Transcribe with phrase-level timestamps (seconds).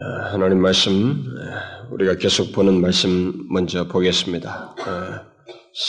[0.00, 1.24] 어, 하나님 말씀
[1.90, 4.76] 우리가 계속 보는 말씀 먼저 보겠습니다.
[4.78, 5.26] 어,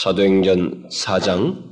[0.02, 1.62] 사도행전 4장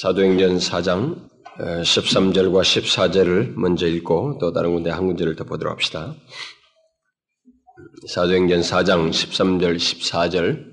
[0.00, 1.28] 사도행전 4장
[1.58, 6.14] 13절과 어, 14절을 먼저 읽고 또 다른 군데 한 군데를 더 보도록 합시다.
[8.08, 10.64] 사도행전 4장 13절 14절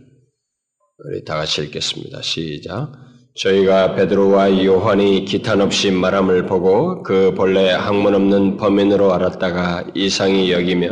[1.10, 2.22] 우리 다 같이 읽겠습니다.
[2.22, 2.94] 시작.
[3.36, 10.92] 저희가 베드로와 요한이 기탄 없이 말함을 보고 그 본래 학문 없는 범인으로 알았다가 이상히 여기며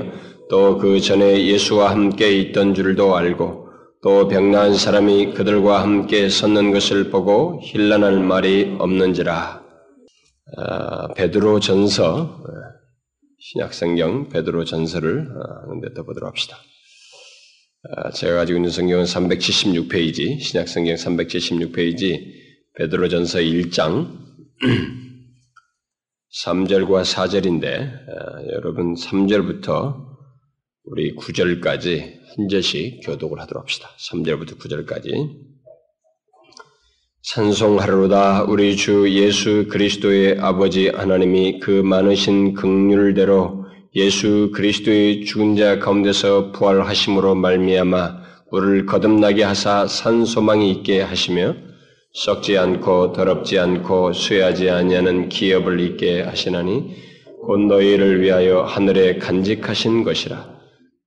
[0.49, 3.69] 또 그 전에 예수와 함께 있던 줄도 알고
[4.03, 9.63] 또 병나은 사람이 그들과 함께 섰는 것을 보고 힐난할 말이 없는지라.
[10.57, 12.43] 아, 베드로 전서
[13.39, 15.29] 신약성경 베드로 전서를
[15.69, 16.57] 한데 아, 합시다.
[17.95, 22.42] 아, 제가 가지고 있는 성경은 376페이지, 신약 성경 376페이지,
[22.75, 24.07] 베드로전서 1장
[26.43, 30.03] 3절과 4절인데 아, 여러분 3절부터
[30.85, 33.89] 우리 9절까지 한 절씩 교독을 하도록 합시다.
[34.09, 35.53] 3절부터 9절까지
[37.21, 46.51] 찬송하로다 우리 주 예수 그리스도의 아버지 하나님이 그 많으신 긍휼대로 예수 그리스도의 죽은 자 가운데서
[46.53, 51.71] 부활하심으로 말미암아 우리를 거듭나게 하사 산 소망이 있게 하시며
[52.15, 56.95] 썩지 않고 더럽지 않고 쇠하지 아니하는 기업을 있게 하시나니
[57.41, 60.53] 곧 너희를 위하여 하늘에 간직하신 것이라.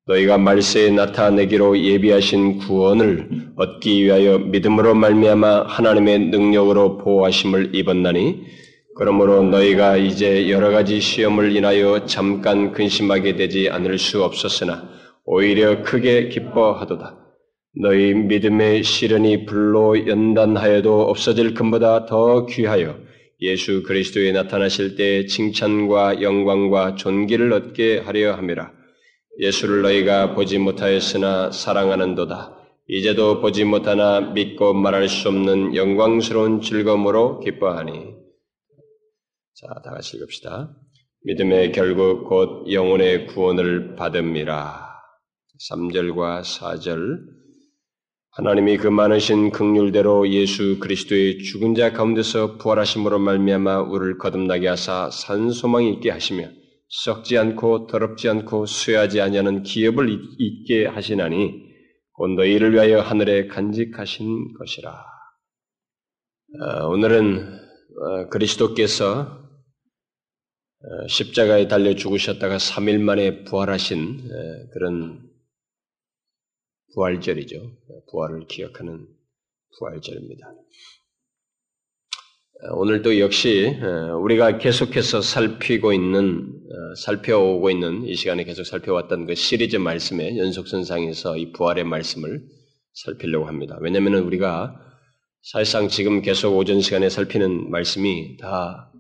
[0.08, 8.42] 너희가 말세에 나타내기로 예비하신 구원을 얻기 위하여 믿음으로 말미암아 하나님의 능력으로 보호하심을 입었나니
[8.96, 14.88] 그러므로 너희가 이제 여러 가지 시험을 인하여 잠깐 근심하게 되지 않을 수 없었으나
[15.24, 17.25] 오히려 크게 기뻐하도다.
[17.78, 22.98] 너희 믿음의 시련이 불로 연단하여도 없어질 금보다 더 귀하여
[23.42, 28.72] 예수 그리스도에 나타나실 때 칭찬과 영광과 존귀를 얻게 하려 함이라.
[29.40, 32.56] 예수를 너희가 보지 못하였으나 사랑하는도다.
[32.88, 38.14] 이제도 보지 못하나 믿고 말할 수 없는 영광스러운 즐거움으로 기뻐하니
[39.54, 40.74] 자, 다 같이 읽읍시다.
[41.24, 44.86] 믿음의 결국 곧 영혼의 구원을 받음이라.
[45.70, 47.35] 3절과 4절
[48.36, 55.50] 하나님이 그 많으신 극률대로 예수 그리스도의 죽은 자 가운데서 부활하심으로 말미암아 우리를 거듭나게 하사 산
[55.50, 56.50] 소망이 있게 하시며
[56.86, 61.62] 썩지 않고 더럽지 않고 쇠하지 아니하는 기업을 있게 하시나니
[62.12, 65.02] 곧 너희를 위하여 하늘에 간직하신 것이라.
[66.60, 69.20] 어, 오늘은 어, 그리스도께서
[70.82, 74.28] 어, 십자가에 달려 죽으셨다가 3일 만에 부활하신
[74.74, 75.26] 그런
[76.94, 77.72] 부활절이죠.
[78.10, 79.06] 부활을 기억하는
[79.78, 80.46] 부활절입니다.
[82.62, 83.76] 어, 오늘도 역시
[84.22, 91.36] 우리가 계속해서 살피고 있는 어, 살펴오고 있는 이 시간에 계속 살펴왔던 그 시리즈 말씀의 연속선상에서
[91.36, 92.42] 이 부활의 말씀을
[92.94, 93.76] 살피려고 합니다.
[93.80, 94.80] 왜냐하면 우리가
[95.42, 98.90] 사실상 지금 계속 오전 시간에 살피는 말씀이 다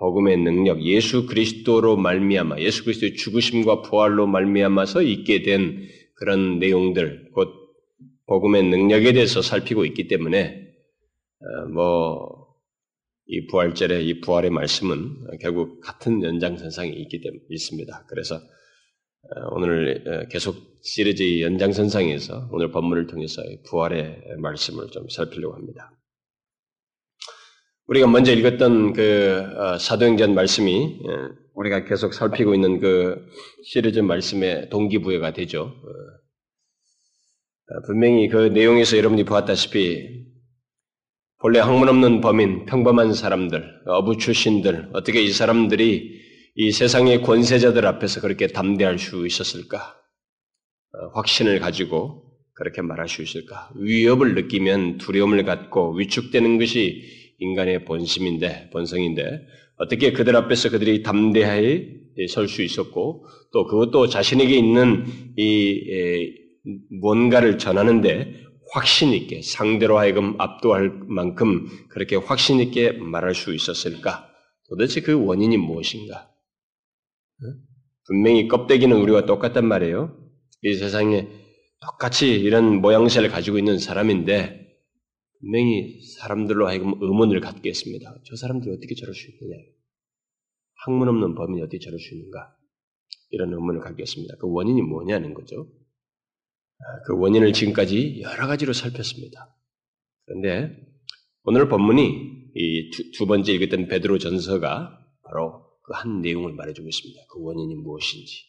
[0.00, 5.86] 복음의 능력, 예수 그리스도로 말미암아, 예수 그리스도의 죽으심과 부활로 말미암아서 있게 된
[6.20, 7.48] 그런 내용들, 곧
[8.26, 10.68] 복음의 능력에 대해서 살피고 있기 때문에
[11.40, 18.04] 어, 뭐이 부활절의 이 부활의 말씀은 결국 같은 연장선상에 있기 때문에 있습니다.
[18.06, 25.90] 그래서 어, 오늘 어, 계속 시리즈 연장선상에서 오늘 본문을 통해서 부활의 말씀을 좀 살피려고 합니다.
[27.86, 33.26] 우리가 먼저 읽었던 그 어, 사도행전 말씀이 예, 우리가 계속 살피고 있는 그
[33.64, 35.62] 시리즈 말씀의 동기부여가 되죠.
[35.62, 35.88] 어,
[37.74, 40.26] 어, 분명히 그 내용에서 여러분이 보았다시피
[41.40, 46.20] 본래 학문 없는 범인, 평범한 사람들, 어부 출신들, 어떻게 이 사람들이
[46.56, 49.96] 이 세상의 권세자들 앞에서 그렇게 담대할 수 있었을까?
[51.14, 53.70] 확신을 가지고 그렇게 말할 수 있을까?
[53.76, 57.02] 위협을 느끼면 두려움을 갖고 위축되는 것이
[57.38, 59.46] 인간의 본심인데, 본성인데,
[59.80, 65.06] 어떻게 그들 앞에서 그들이 담대하게 설 수 있었고, 또 그것도 자신에게 있는
[65.36, 66.34] 이,
[67.00, 74.28] 뭔가를 전하는데 확신 있게, 상대로 하여금 압도할 만큼 그렇게 확신 있게 말할 수 있었을까?
[74.68, 76.28] 도대체 그 원인이 무엇인가?
[78.06, 80.14] 분명히 껍데기는 우리와 똑같단 말이에요.
[80.62, 81.26] 이 세상에
[81.80, 84.69] 똑같이 이런 모양새를 가지고 있는 사람인데,
[85.40, 88.14] 분명히 사람들로 하여금 의문을 갖게 했습니다.
[88.24, 89.56] 저 사람들이 어떻게 저럴 수 있느냐.
[90.84, 92.56] 학문 없는 범인이 어떻게 저럴 수 있는가.
[93.30, 94.34] 이런 의문을 갖게 했습니다.
[94.38, 95.66] 그 원인이 뭐냐는 거죠.
[96.78, 99.56] 아, 그 원인을 지금까지 여러 가지로 살폈습니다.
[100.26, 100.76] 그런데
[101.44, 107.20] 오늘 본문이 이 두 번째 읽었던 베드로 전서가 바로 그 한 내용을 말해주고 있습니다.
[107.32, 108.44] 그 원인이 무엇인지.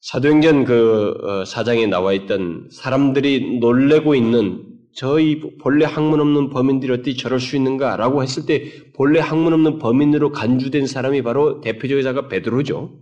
[0.00, 7.16] 사도행전 그 어, 사장에 나와 있던 사람들이 놀래고 있는 저희 본래 학문 없는 범인들이 어떻게
[7.16, 12.96] 저럴 수 있는가라고 했을 때 본래 학문 없는 범인으로 간주된 사람이 바로 대표적이자가 베드로죠.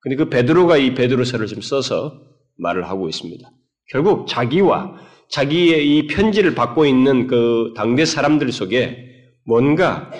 [0.00, 2.20] 근데 그 베드로가 이 베드로서를 좀 써서
[2.58, 3.50] 말을 하고 있습니다.
[3.90, 4.96] 결국 자기와
[5.30, 8.98] 자기의 이 편지를 받고 있는 그 당대 사람들 속에
[9.46, 10.10] 뭔가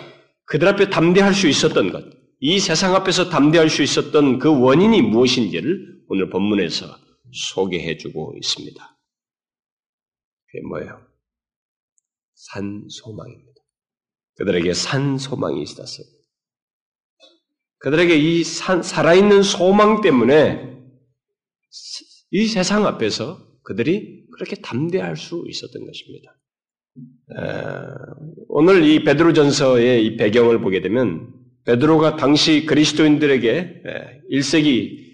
[0.47, 2.05] 그들 앞에 담대할 수 있었던 것,
[2.41, 6.87] 이 세상 앞에서 담대할 수 있었던 그 원인이 무엇인지를 오늘 본문에서
[7.33, 8.94] 소개해 주고 있습니다.
[10.63, 11.01] 뭐예요?
[12.35, 13.63] 산 소망입니다.
[14.37, 16.07] 그들에게 산 소망이 있었어요.
[17.79, 20.75] 그들에게 이 산, 살아있는 소망 때문에
[22.31, 26.37] 이 세상 앞에서 그들이 그렇게 담대할 수 있었던 것입니다.
[28.49, 31.33] 오늘 이 베드로전서의 이 배경을 보게 되면
[31.65, 33.83] 베드로가 당시 그리스도인들에게
[34.31, 35.05] 1세기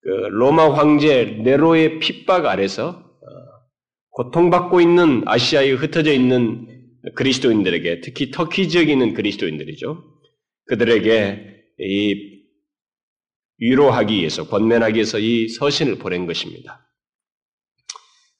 [0.00, 3.05] 그 로마 황제 네로의 핍박 아래서 어,
[4.16, 6.66] 고통받고 있는 아시아에 흩어져 있는
[7.14, 10.02] 그리스도인들에게 특히 터키 지역에 있는 그리스도인들이죠.
[10.68, 12.36] 그들에게 이
[13.58, 16.82] 위로하기 위해서 권면하기 위해서 이 서신을 보낸 것입니다.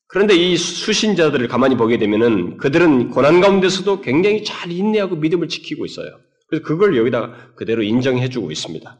[0.09, 6.19] 그런데 이 수신자들을 가만히 보게 되면은 그들은 고난 가운데서도 굉장히 잘 인내하고 믿음을 지키고 있어요.
[6.49, 8.99] 그래서 그걸 여기다가 그대로 인정해주고 있습니다.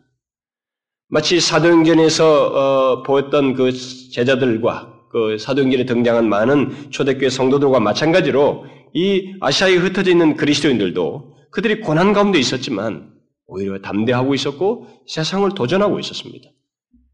[1.09, 9.77] 마치 사도행전에서 어, 보였던 그 제자들과 그 사도행전에 등장한 많은 초대교회 성도들과 마찬가지로 이 아시아에
[9.77, 13.15] 흩어져 있는 그리스도인들도 그들이 고난 가운데 있었지만
[13.47, 16.51] 오히려 담대하고 있었고 세상을 도전하고 있었습니다.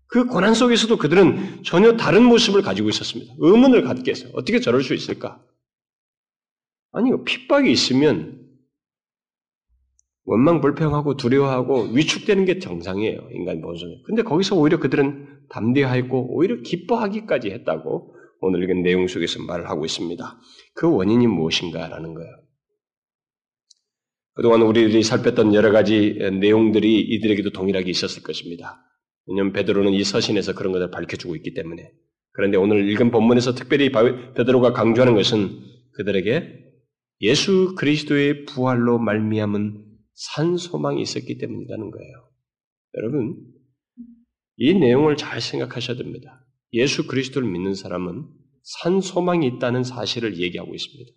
[0.08, 3.34] 그 고난 속에서도 그들은 전혀 다른 모습을 가지고 있었습니다.
[3.38, 5.40] 의문을 갖게 해서 어떻게 저럴 수 있을까?
[6.90, 8.41] 아니, 핍박이 있으면
[10.24, 13.28] 원망 불평하고 두려워하고 위축되는 게 정상이에요.
[13.32, 14.02] 인간 본성에.
[14.06, 20.40] 근데 거기서 오히려 그들은 담대하고 오히려 기뻐하기까지 했다고 오늘 읽은 내용 속에서 말을 하고 있습니다.
[20.74, 22.30] 그 원인이 무엇인가라는 거예요.
[24.34, 28.80] 그동안 우리들이 살폈던 여러 가지 내용들이 이들에게도 동일하게 있었을 것입니다.
[29.26, 31.90] 왜냐하면 베드로는 이 서신에서 그런 것을 밝혀주고 있기 때문에.
[32.32, 33.92] 그런데 오늘 읽은 본문에서 특별히
[34.34, 35.50] 베드로가 강조하는 것은
[35.92, 36.60] 그들에게
[37.20, 39.91] 예수 그리스도의 부활로 말미암은
[40.24, 42.28] 산 소망이 있었기 때문이라는 거예요.
[42.98, 43.36] 여러분,
[44.56, 46.44] 이 내용을 잘 생각하셔야 됩니다.
[46.74, 48.24] 예수 그리스도를 믿는 사람은
[48.62, 51.10] 산 소망이 있다는 사실을 얘기하고 있습니다.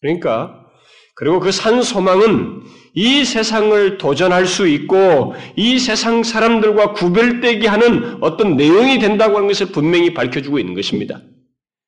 [0.00, 0.66] 그러니까
[1.14, 2.62] 그리고 그 산 소망은
[2.94, 9.66] 이 세상을 도전할 수 있고 이 세상 사람들과 구별되게 하는 어떤 내용이 된다고 하는 것을
[9.66, 11.22] 분명히 밝혀주고 있는 것입니다.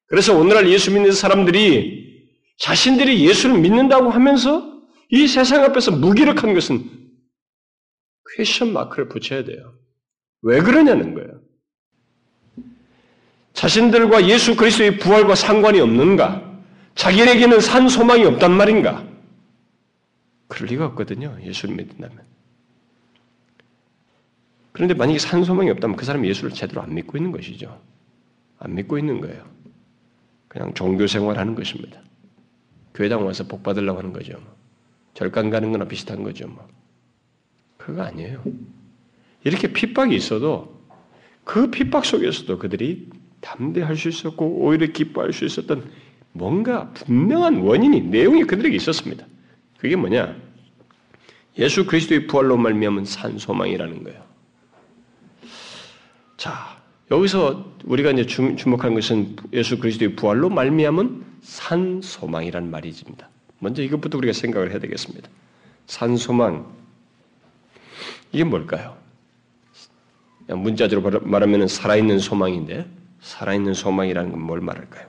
[0.07, 2.05] 그래서 오늘날 예수 믿는 사람들이
[2.59, 4.74] 자신들이 예수를 믿는다고 하면서
[5.15, 6.91] 이 세상 앞에서 무기력한 것은
[8.37, 9.73] question mark를 붙여야 돼요.
[10.43, 11.41] 왜 그러냐는 거예요.
[13.53, 16.43] 자신들과 예수 그리스도의 부활과 상관이 없는가?
[16.97, 19.07] 자기에게는 산 소망이 없단 말인가?
[20.49, 21.39] 그럴 리가 없거든요.
[21.45, 22.19] 예수를 믿는다면.
[24.73, 27.81] 그런데 만약에 산 소망이 없다면 그 사람이 예수를 제대로 안 믿고 있는 것이죠.
[28.59, 29.49] 안 믿고 있는 거예요.
[30.49, 32.01] 그냥 종교 생활하는 것입니다.
[32.95, 34.43] 교회당 와서 복 받으려고 하는 거죠.
[35.15, 36.49] 절간 가는 거나 비슷한 거죠.
[36.49, 36.67] 뭐.
[37.77, 38.43] 그거 아니에요.
[39.45, 40.81] 이렇게 핍박이 있어도
[41.45, 43.09] 그 핍박 속에서도 그들이
[43.41, 45.91] 담대할 수 있었고 오히려 기뻐할 수 있었던
[46.33, 49.27] 뭔가 분명한 원인이 내용이 그들에게 있었습니다.
[49.79, 50.35] 그게 뭐냐?
[51.59, 54.25] 예수 그리스도의 부활로 말미암은 산 소망이라는 거예요.
[56.37, 63.29] 자, 여기서 우리가 이제 주목하는 것은 예수 그리스도의 부활로 말미암은 산 소망이란 말이집니다.
[63.65, 65.27] 먼저 이것부터 우리가 생각을 해야 되겠습니다.
[65.87, 66.67] 산소망.
[68.31, 68.95] 이게 뭘까요?
[70.49, 72.87] 문자적으로 말하면 살아있는 소망인데,
[73.23, 75.07] 살아있는 소망이라는 건 뭘 말할까요?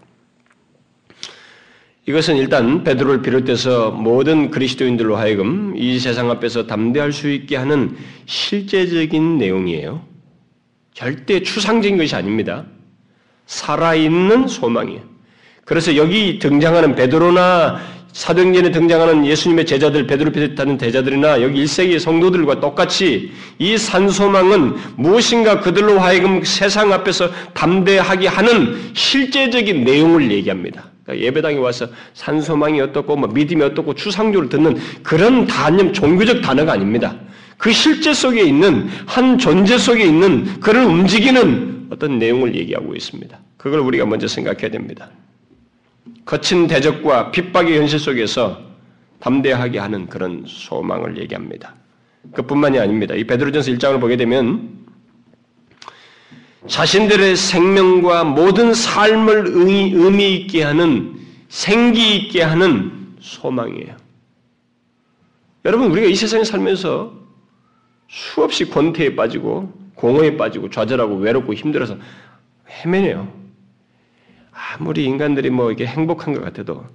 [2.06, 9.38] 이것은 일단 베드로를 비롯해서 모든 그리스도인들로 하여금 이 세상 앞에서 담대할 수 있게 하는 실제적인
[9.38, 10.02] 내용이에요.
[10.94, 12.66] 절대 추상적인 것이 아닙니다.
[13.48, 15.02] 살아있는 소망이에요.
[15.66, 23.30] 그래서 여기 등장하는 베드로나 사도행전에 등장하는 예수님의 제자들, 베드로 비슷하는 제자들이나 여기 1세기 성도들과 똑같이
[23.60, 30.86] 이 산소망은 무엇인가 그들로 하여금 세상 앞에서 담대하게 하는 실제적인 내용을 얘기합니다.
[31.04, 37.18] 그러니까 예배당에 와서 산소망이 어떻고 뭐 믿음이 어떻고 추상적으로 듣는 그런 단념 종교적 단어가 아닙니다.
[37.58, 43.38] 그 실제 속에 있는 한 존재 속에 있는 그를 움직이는 어떤 내용을 얘기하고 있습니다.
[43.58, 45.10] 그걸 우리가 먼저 생각해야 됩니다.
[46.26, 48.60] 거친 대적과 핍박의 현실 속에서
[49.20, 51.76] 담대하게 하는 그런 소망을 얘기합니다.
[52.34, 53.14] 그뿐만이 아닙니다.
[53.14, 54.86] 이 베드로전서 1장을 보게 되면
[56.68, 61.16] 자신들의 생명과 모든 삶을 의미 있게 하는
[61.48, 63.96] 생기 있게 하는 소망이에요.
[65.64, 67.14] 여러분 우리가 이 세상에 살면서
[68.08, 71.98] 수없이 권태에 빠지고 공허에 빠지고 좌절하고 외롭고 힘들어서
[72.68, 73.45] 헤매네요.
[74.56, 76.86] 아무리 인간들이 뭐 이게 행복한 것 같아도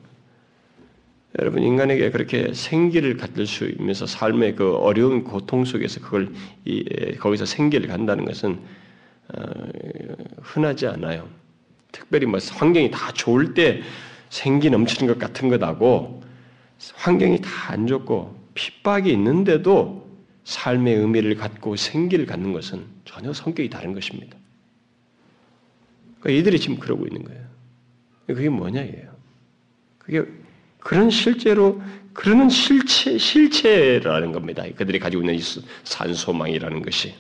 [1.38, 6.33] 여러분 인간에게 그렇게 생기를 갖을 수 있면서 삶의 그 어려운 고통 속에서 그걸
[6.64, 6.85] 이,
[7.19, 8.59] 거기서 생기를 간다는 것은
[9.29, 9.43] 어,
[10.43, 11.29] 흔하지 않아요.
[11.93, 13.83] 특별히 뭐 환경이 다 좋을 때
[14.29, 16.23] 생기 넘치는 것 같은 것하고
[16.97, 20.09] 환경이 다 안 좋고 핍박이 있는데도
[20.45, 24.37] 삶의 의미를 갖고 생기를 갖는 것은 전혀 성격이 다른 것입니다.
[26.19, 27.50] 그러니까 이들이 지금 그러고 있는 거예요.
[28.35, 29.11] 그게 뭐냐 이에요.
[29.99, 30.25] 그게
[30.79, 31.81] 그런 실제로
[32.13, 34.65] 그러는 실체 실체라는 겁니다.
[34.77, 35.39] 그들이 가지고 있는
[35.85, 37.15] 산소망이라는 것이.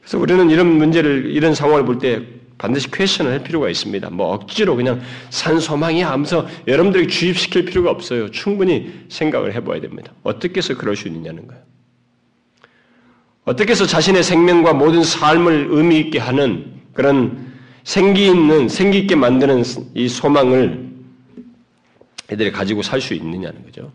[0.00, 2.22] 그래서 우리는 이런 문제를 이런 상황을 볼 때
[2.58, 4.08] 반드시 퀘션을 할 필요가 있습니다.
[4.10, 8.30] 뭐 억지로 그냥 산소망이 하면서 여러분들에게 주입시킬 필요가 없어요.
[8.30, 10.12] 충분히 생각을 해봐야 됩니다.
[10.22, 11.62] 어떻게 해서 그럴 수 있느냐는 거예요.
[13.44, 17.45] 어떻게 해서 자신의 생명과 모든 삶을 의미 있게 하는 그런
[17.86, 19.62] 생기 있는 생기 있게 만드는
[19.94, 20.90] 이 소망을
[22.28, 23.92] 애들이 가지고 살 수 있느냐는 거죠.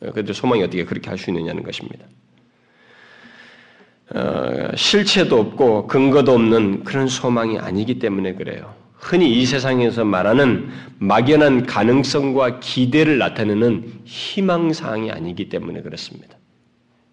[0.00, 2.06] 그들 소망이 어떻게 그렇게 할 수 있느냐는 것입니다.
[4.12, 8.74] 어, 실체도 없고 근거도 없는 그런 소망이 아니기 때문에 그래요.
[8.94, 10.68] 흔히 이 세상에서 말하는
[10.98, 16.36] 막연한 가능성과 기대를 나타내는 희망사항이 아니기 때문에 그렇습니다.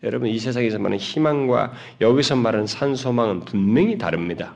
[0.02, 4.56] 여러분 이 세상에서 말하는 희망과 여기서 말하는 산소망은 분명히 다릅니다.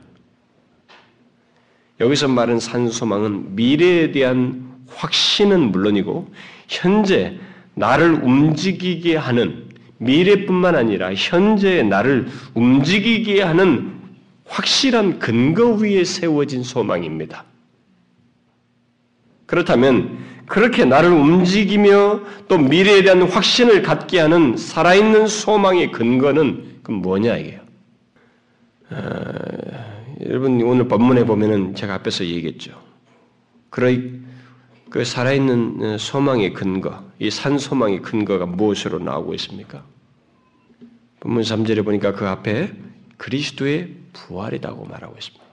[2.00, 6.28] 여기서 말하는 산소망은 미래에 대한 확신은 물론이고
[6.68, 7.38] 현재
[7.74, 9.68] 나를 움직이게 하는
[9.98, 13.92] 미래뿐만 아니라 현재의 나를 움직이게 하는
[14.46, 17.44] 확실한 근거 위에 세워진 소망입니다.
[19.46, 27.36] 그렇다면 그렇게 나를 움직이며 또 미래에 대한 확신을 갖게 하는 살아있는 소망의 근거는 그 뭐냐
[27.36, 27.60] 이게요.
[30.22, 32.80] 어, 여러분 오늘 본문에 보면은 제가 앞에서 얘기했죠.
[33.70, 34.20] 그러이
[34.90, 39.84] 그 살아있는 어, 소망의 근거, 이 산 소망의 근거가 무엇으로 나오고 있습니까?
[41.20, 42.72] 본문 3절에 보니까 그 앞에
[43.16, 45.44] 그리스도의 부활이라고 말하고 있습니다.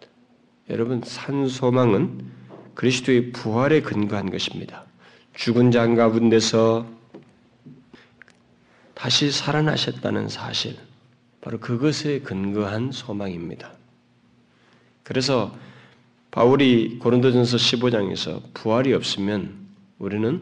[0.70, 2.26] 여러분 산 소망은
[2.76, 4.86] 그리스도의 부활에 근거한 것입니다.
[5.36, 6.88] 죽은 자 가운데서
[8.94, 10.76] 다시 살아나셨다는 사실,
[11.42, 13.79] 바로 그것에 근거한 소망입니다.
[15.10, 15.52] 그래서
[16.30, 19.56] 바울이 고린도전서 15장에서 부활이 없으면
[19.98, 20.40] 우리는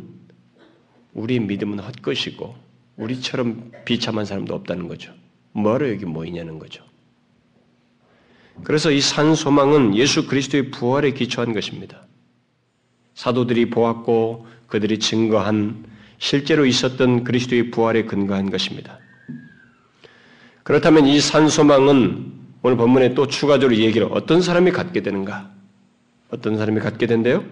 [1.13, 2.53] 우리 믿음은 헛것이고
[2.97, 5.13] 우리처럼 비참한 사람도 없다는 거죠.
[5.53, 6.83] 뭐로 여기 모이냐는 거죠.
[8.65, 12.05] 그래서 이 산 소망은 예수 그리스도의 부활에 기초한 것입니다.
[13.15, 15.85] 사도들이 보았고 그들이 증거한
[16.17, 18.99] 실제로 있었던 그리스도의 부활에 근거한 것입니다.
[20.63, 25.51] 그렇다면 이 산소망은 오늘 본문에 또 추가적으로 얘기를 어떤 사람이 갖게 되는가?
[26.29, 27.43] 어떤 사람이 갖게 된대요?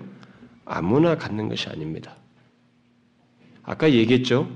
[0.66, 2.16] 아무나 갖는 것이 아닙니다.
[3.64, 4.50] 아까 얘기했죠?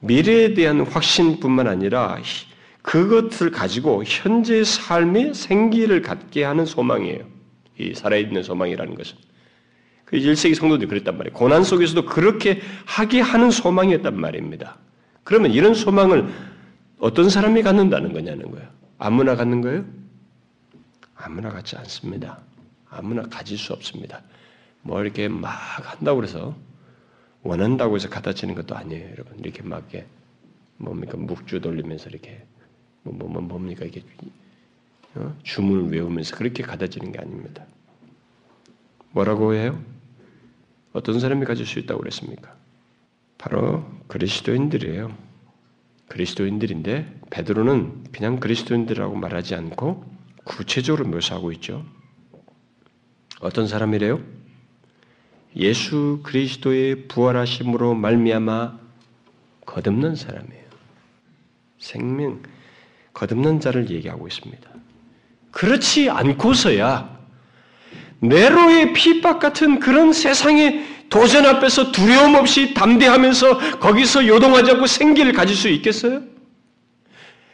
[0.00, 2.18] 미래에 대한 확신뿐만 아니라
[2.82, 7.24] 그것을 가지고 현재의 삶의 생기를 갖게 하는 소망이에요.
[7.78, 9.16] 이 살아있는 소망이라는 것은.
[10.04, 11.34] 그 1세기 성도들이 그랬단 말이에요.
[11.34, 14.78] 고난 속에서도 그렇게 하게 하는 소망이었단 말입니다.
[15.24, 16.28] 그러면 이런 소망을
[16.98, 18.68] 어떤 사람이 갖는다는 거냐는 거예요.
[18.98, 19.84] 아무나 갖는 거예요?
[21.14, 22.40] 아무나 갖지 않습니다.
[22.88, 24.22] 아무나 가질 수 없습니다.
[24.82, 26.54] 뭐 이렇게 막 한다고 그래서
[27.42, 29.38] 원한다고 해서 갖다 치는 것도 아니에요, 여러분.
[29.38, 30.06] 이렇게 막 이렇게
[30.76, 32.44] 뭡니까 묵주 돌리면서 이렇게
[33.02, 34.02] 뭐, 뭐, 뭐 뭡니까 이게
[35.14, 35.36] 어?
[35.42, 37.64] 주문을 외우면서 그렇게 갖다 치는 게 아닙니다.
[39.12, 39.80] 뭐라고 해요?
[40.92, 42.54] 어떤 사람이 가질 수 있다고 그랬습니까?
[43.38, 45.16] 바로 그리스도인들이에요.
[46.08, 50.04] 그리스도인들인데 베드로는 그냥 그리스도인들이라고 말하지 않고
[50.44, 51.84] 구체적으로 묘사하고 있죠.
[53.40, 54.20] 어떤 사람이래요?
[55.56, 58.78] 예수 그리스도의 부활하심으로 말미암아
[59.66, 60.64] 거듭난 사람이에요.
[61.78, 62.42] 생명
[63.12, 64.70] 거듭난 자를 얘기하고 있습니다.
[65.52, 67.14] 그렇지 않고서야
[68.20, 75.54] 네로의 핍박 같은 그런 세상의 도전 앞에서 두려움 없이 담대하면서 거기서 요동하지 않고 생기를 가질
[75.54, 76.22] 수 있겠어요?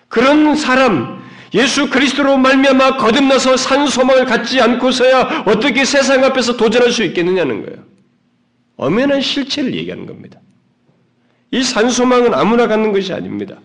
[0.09, 7.05] 그런 사람, 예수 그리스도로 말미암아 거듭나서 산 소망을 갖지 않고서야 어떻게 세상 앞에서 도전할 수
[7.05, 7.85] 있겠느냐는 거예요.
[8.79, 10.40] 엄연한 실체를 얘기하는 겁니다.
[11.50, 13.59] 이 산 소망은 아무나 갖는 것이 아닙니다.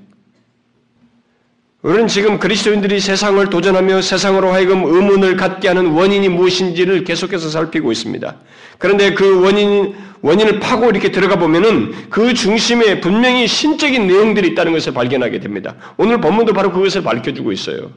[1.86, 8.36] 우리는 지금 그리스도인들이 세상을 도전하며 세상으로 하여금 의문을 갖게 하는 원인이 무엇인지를 계속해서 살피고 있습니다.
[8.80, 14.96] 그런데 그 원인, 원인을 파고 이렇게 들어가 보면은 그 중심에 분명히 신적인 내용들이 있다는 것을
[14.96, 15.76] 발견하게 됩니다.
[15.98, 17.92] 오늘 본문도 바로 그것을 밝혀주고 있어요.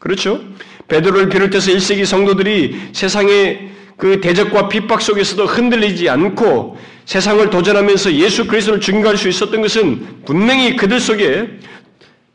[0.00, 0.40] 그렇죠?
[0.88, 8.80] 베드로를 비롯해서 1세기 성도들이 세상의 그 대적과 핍박 속에서도 흔들리지 않고 세상을 도전하면서 예수 그리스도를
[8.80, 11.46] 증거할 수 있었던 것은 분명히 그들 속에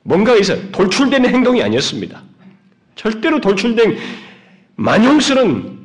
[0.07, 0.61] 뭔가 있어요.
[0.71, 2.21] 돌출되는 행동이 아니었습니다.
[2.95, 3.97] 절대로 돌출된
[4.75, 5.79] 만용스러운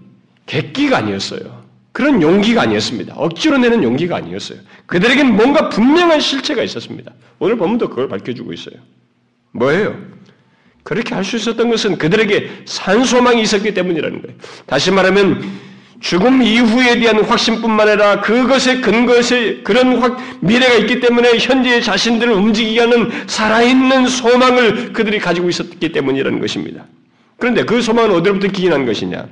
[0.45, 1.65] 객기가 아니었어요.
[1.93, 3.15] 그런 용기가 아니었습니다.
[3.17, 4.59] 억지로 내는 용기가 아니었어요.
[4.87, 7.13] 그들에게는 뭔가 분명한 실체가 있었습니다.
[7.39, 8.77] 오늘 본문도 그걸 밝혀주고 있어요.
[9.53, 9.99] 뭐예요?
[10.83, 14.37] 그렇게 할 수 있었던 것은 그들에게 산소망이 있었기 때문이라는 거예요.
[14.67, 15.43] 다시 말하면
[16.01, 22.81] 죽음 이후에 대한 확신뿐만 아니라 그것의 근거에 그런 확, 미래가 있기 때문에 현재 자신들을 움직이게
[22.81, 26.87] 하는 살아있는 소망을 그들이 가지고 있었기 때문이라는 것입니다.
[27.37, 29.27] 그런데 그 소망은 어디로부터 기인한 것이냐?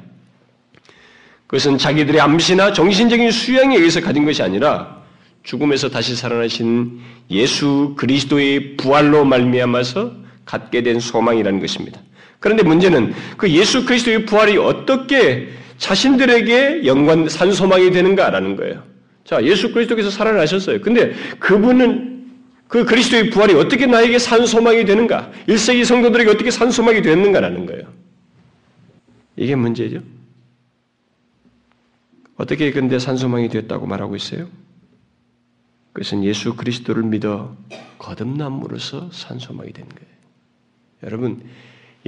[1.46, 4.98] 그것은 자기들의 암시나 정신적인 수양에 의해서 가진 것이 아니라
[5.44, 10.12] 죽음에서 다시 살아나신 예수 그리스도의 부활로 말미암아서
[10.44, 12.00] 갖게 된 소망이라는 것입니다.
[12.38, 15.48] 그런데 문제는 그 예수 그리스도의 부활이 어떻게
[15.78, 18.82] 자신들에게 영관 산소망이 되는가라는 거예요.
[19.24, 20.80] 자, 예수 그리스도께서 살아나셨어요.
[20.80, 22.18] 근데 그분은
[22.66, 25.30] 그 그리스도의 부활이 어떻게 나에게 산소망이 되는가?
[25.48, 27.92] 1세기 성도들에게 어떻게 산소망이 되는가라는 거예요.
[29.36, 30.02] 이게 문제죠.
[32.36, 34.48] 어떻게 근데 산소망이 되었다고 말하고 있어요?
[35.92, 37.56] 그것은 예수 그리스도를 믿어
[37.98, 40.08] 거듭남으로써 산소망이 된 거예요.
[41.04, 41.42] 여러분,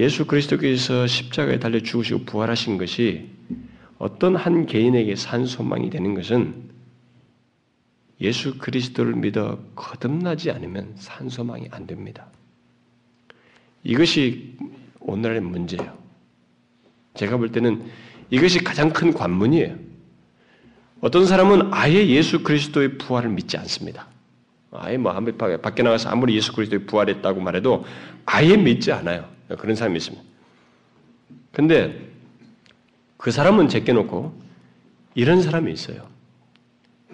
[0.00, 3.28] 예수 그리스도께서 십자가에 달려 죽으시고 부활하신 것이
[3.99, 6.71] 어떤 한 개인에게 산 소망이 되는 것은
[8.23, 12.28] 예수 그리스도를 믿어 거듭나지 않으면 산 소망이 안 됩니다.
[13.85, 14.57] 이것이
[15.00, 15.99] 오늘의 문제예요.
[17.12, 17.85] 제가 볼 때는
[18.31, 19.77] 이것이 가장 큰 관문이에요.
[21.03, 24.07] 어떤 사람은 아예 예수 그리스도의 부활을 믿지 않습니다.
[24.70, 25.12] 아예 뭐
[25.61, 27.85] 밖에 나가서 아무리 예수 그리스도의 부활했다고 말해도
[28.25, 29.39] 아예 믿지 않아요.
[29.57, 30.25] 그런 사람이 있습니다.
[31.53, 32.09] 근데
[33.17, 34.33] 그 사람은 제껴놓고
[35.15, 36.09] 이런 사람이 있어요.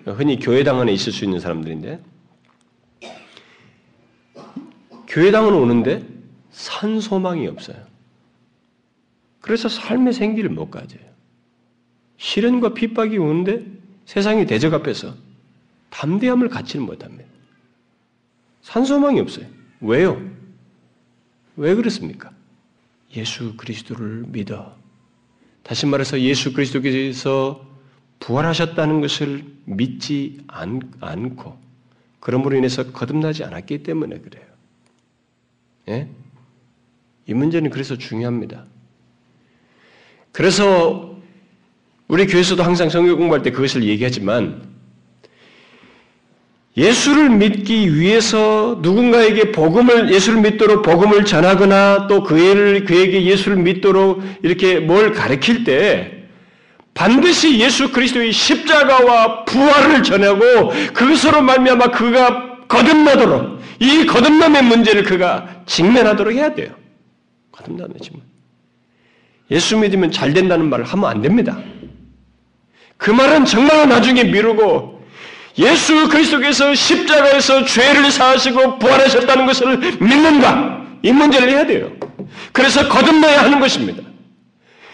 [0.04, 2.00] 흔히 교회당 안에 있을 수 있는 사람들인데
[5.08, 6.06] 교회당은 오는데
[6.50, 7.76] 산 소망이 없어요.
[9.40, 11.00] 그래서 삶의 생기를 못 가져요.
[12.18, 13.64] 시련과 핍박이 오는데
[14.04, 15.14] 세상이 대적 앞에서
[15.90, 17.28] 담대함을 갖지는 못합니다.
[18.62, 19.46] 산 소망이 없어요.
[19.80, 20.35] 왜요?
[21.56, 22.30] 왜 그렇습니까?
[23.14, 24.76] 예수 그리스도를 믿어.
[25.62, 27.66] 다시 말해서 예수 그리스도께서
[28.20, 31.58] 부활하셨다는 것을 믿지 않, 않고
[32.20, 34.44] 그러므로 인해서 거듭나지 않았기 때문에 그래요.
[35.88, 36.08] 예?
[37.26, 38.64] 이 문제는 그래서 중요합니다.
[40.32, 41.16] 그래서
[42.08, 44.75] 우리 교회에서도 항상 성경 공부할 때 그것을 얘기하지만
[46.76, 54.78] 예수를 믿기 위해서 누군가에게 복음을 예수를 믿도록 복음을 전하거나 또 그를 그에게 예수를 믿도록 이렇게
[54.78, 56.24] 뭘 가르칠 때
[56.92, 66.34] 반드시 예수 그리스도의 십자가와 부활을 전하고 그것으로 말미암아 그가 거듭나도록 이 거듭남의 문제를 그가 직면하도록
[66.34, 66.74] 해야 돼요.
[67.52, 68.22] 거듭남의 직면.
[69.50, 71.58] 예수 믿으면 잘 된다는 말을 하면 안 됩니다.
[72.96, 74.95] 그 말은 정말 나중에 미루고
[75.58, 80.86] 예수 그리스도께서 십자가에서 죄를 사하시고 부활하셨다는 것을 믿는가?
[81.02, 81.92] 이 문제를 해야 돼요.
[82.52, 84.02] 그래서 거듭나야 하는 것입니다.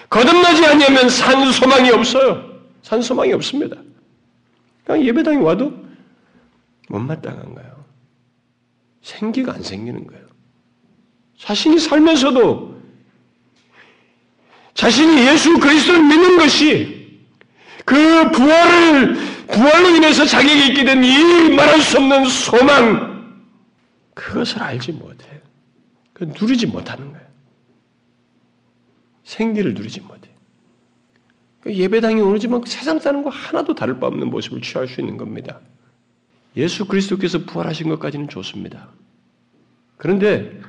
[0.08, 2.60] 거듭나지 않으면 산 소망이 없어요.
[2.82, 3.76] 산 소망이 없습니다.
[4.84, 5.72] 그냥 예배당에 와도
[6.88, 7.84] 못마땅한 거예요.
[9.02, 10.22] 생기가 안 생기는 거예요.
[11.38, 12.80] 자신이 살면서도
[14.74, 17.20] 자신이 예수 그리스도를 믿는 것이
[17.84, 19.16] 그 부활을
[19.52, 23.42] 구원로 인해서 자기에게 있게 된 이 말할 수 없는 소망,
[24.14, 25.26] 그것을 알지 못해.
[26.12, 27.26] 그 누리지 못하는 거예요.
[29.24, 30.30] 생기를 누리지 못해.
[31.60, 35.60] 그 예배당에 오지만 세상 사는 거 하나도 다를 바 없는 모습을 취할 수 있는 겁니다.
[36.56, 38.88] 예수 그리스도께서 부활하신 것까지는 좋습니다.
[39.96, 40.60] 그런데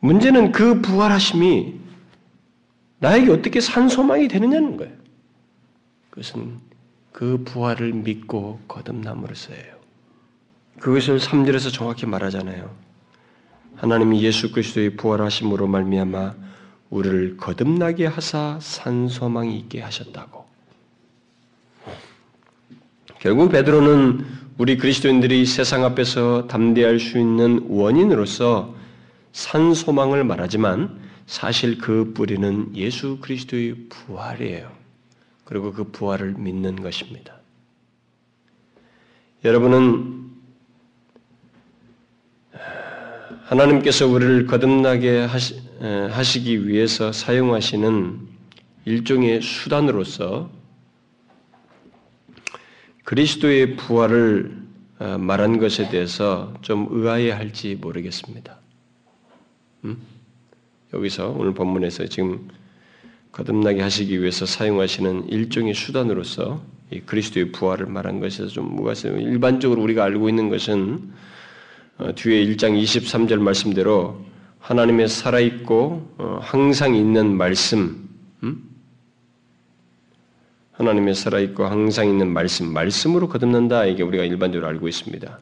[0.00, 1.74] 문제는 그 부활하심이
[3.00, 4.92] 나에게 어떻게 산 소망이 되느냐는 거예요.
[6.10, 6.60] 그것은
[7.18, 9.74] 그 부활을 믿고 거듭남으로써예요.
[10.78, 12.70] 그것을 3절에서 정확히 말하잖아요.
[13.74, 16.34] 하나님이 예수 그리스도의 부활하심으로 말미암아
[16.90, 20.46] 우리를 거듭나게 하사 산소망이 있게 하셨다고.
[23.18, 24.24] 결국 베드로는
[24.56, 28.76] 우리 그리스도인들이 세상 앞에서 담대할 수 있는 원인으로서
[29.32, 34.77] 산 소망을 말하지만 사실 그 뿌리는 예수 그리스도의 부활이에요.
[35.48, 37.40] 그리고 그 부활을 믿는 것입니다.
[39.46, 40.30] 여러분은
[43.44, 48.28] 하나님께서 우리를 거듭나게 하시, 기 위해서 사용하시는
[48.84, 50.50] 일종의 수단으로서
[53.04, 54.54] 그리스도의 부활을
[54.98, 58.58] 어, 말한 것에 대해서 좀 의아해 할지 모르겠습니다.
[59.84, 59.96] 음?
[60.92, 62.50] 여기서 오늘 본문에서 지금
[63.38, 66.60] 거듭나게 하시기 위해서 사용하시는 일종의 수단으로서
[67.06, 69.16] 그리스도의 부활을 말한 것에서 좀 있어요?
[69.16, 71.12] 일반적으로 우리가 알고 있는 것은
[71.98, 74.24] 어, 뒤에 1장 23절 말씀대로
[74.58, 78.08] 하나님의 살아있고 어, 항상 있는 말씀,
[78.42, 78.60] 음?
[80.72, 85.38] 하나님의 살아있고 항상 있는 말씀, 말씀으로 거듭난다 이게 우리가 일반적으로 알고 있습니다.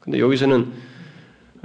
[0.00, 0.70] 근데 여기서는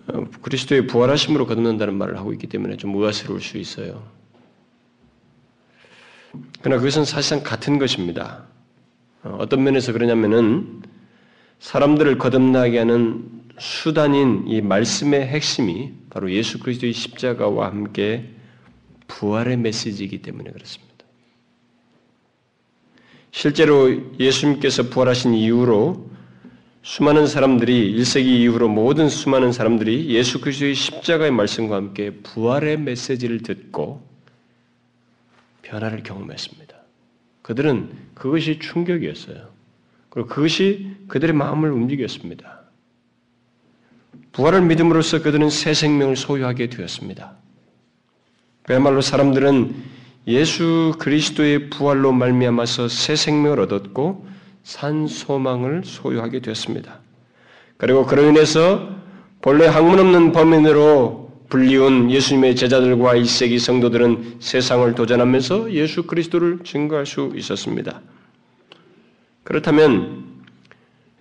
[0.08, 4.16] 어, 그리스도의 부활하심으로 거듭난다는 말을 하고 있기 때문에 좀 의아스러울 수 있어요.
[6.62, 8.46] 그러나 그것은 사실상 같은 것입니다.
[9.24, 10.82] 어떤 면에서 그러냐면은
[11.60, 13.26] 사람들을 거듭나게 하는
[13.60, 18.30] 수단인 이 말씀의 핵심이 바로 예수 그리스도의 십자가와 함께
[19.08, 20.88] 부활의 메시지이기 때문에 그렇습니다.
[23.32, 26.10] 실제로 예수님께서 부활하신 이후로
[26.84, 34.07] 수많은 사람들이 1세기 이후로 모든 수많은 사람들이 예수 그리스도의 십자가의 말씀과 함께 부활의 메시지를 듣고
[35.68, 36.76] 변화를 경험했습니다.
[37.42, 39.50] 그들은 그것이 충격이었어요.
[40.10, 42.62] 그리고 그것이 그들의 마음을 움직였습니다.
[44.32, 47.34] 부활을 믿음으로써 그들은 새 생명을 소유하게 되었습니다.
[48.64, 49.76] 그야말로 사람들은
[50.28, 54.28] 예수 그리스도의 부활로 말미암아서 새 생명을 얻었고
[54.64, 57.00] 산 소망을 소유하게 되었습니다.
[57.78, 58.90] 그리고 그로 인해서
[59.42, 67.32] 본래 학문 없는 범인으로 불리운 예수님의 제자들과 1세기 성도들은 세상을 도전하면서 예수 그리스도를 증거할 수
[67.36, 68.02] 있었습니다.
[69.44, 70.26] 그렇다면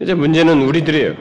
[0.01, 1.17] 이제 문제는 우리들이에요.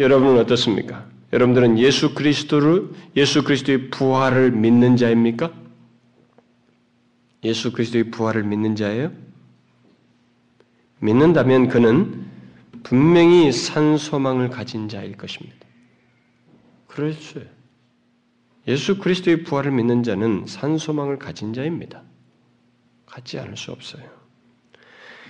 [0.00, 1.06] 여러분은 어떻습니까?
[1.32, 5.52] 여러분들은 예수 그리스도를 예수 그리스도의 부활을 믿는 자입니까?
[7.44, 9.12] 예수 그리스도의 부활을 믿는 자예요?
[10.98, 12.26] 믿는다면 그는
[12.82, 15.65] 분명히 산 소망을 가진 자일 것입니다.
[16.96, 17.40] 그렇죠.
[18.66, 22.02] 예수 그리스도의 부활을 믿는 자는 산 소망을 가진 자입니다.
[23.04, 24.02] 갖지 않을 수 없어요.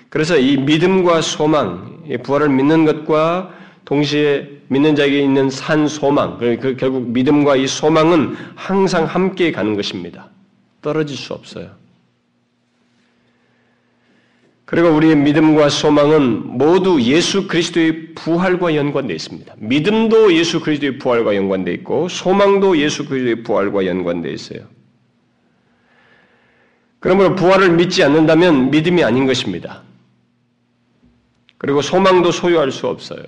[0.09, 3.53] 그래서 이 믿음과 소망, 부활을 믿는 것과
[3.85, 10.31] 동시에 믿는 자에게 있는 산 소망, 그 결국 믿음과 이 소망은 항상 함께 가는 것입니다.
[10.83, 11.73] 떨어질 수 없어요.
[14.67, 19.55] 그리고 우리의 믿음과 소망은 모두 예수 그리스도의 부활과 연관되어 있습니다.
[19.59, 24.61] 믿음도 예수 그리스도의 부활과 연관되어 있고 소망도 예수 그리스도의 부활과 연관되어 있어요.
[26.99, 29.83] 그러므로 부활을 믿지 않는다면 믿음이 아닌 것입니다.
[31.59, 33.23] 그리고 소망도 소유할 수 없어요.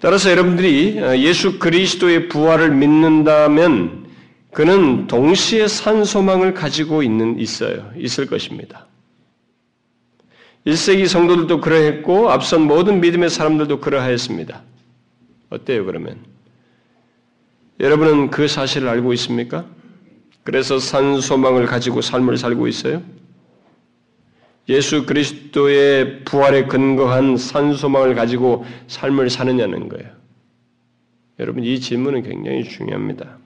[0.00, 4.05] 따라서 여러분들이 어, 예수 그리스도의 부활을 믿는다면
[4.56, 7.92] 그는 동시에 산 소망을 가지고 있는 있어요.
[7.94, 8.86] 있을 것입니다.
[10.66, 14.62] 1세기 성도들도 그러했고 앞선 모든 믿음의 사람들도 그러하였습니다.
[15.50, 16.24] 어때요, 그러면?
[17.80, 19.66] 여러분은 그 사실을 알고 있습니까?
[20.42, 23.02] 그래서 산 소망을 가지고 삶을 살고 있어요?
[24.70, 30.10] 예수 그리스도의 부활에 근거한 산 소망을 가지고 삶을 사느냐는 거예요.
[31.40, 33.44] 여러분 이 질문은 굉장히 중요합니다.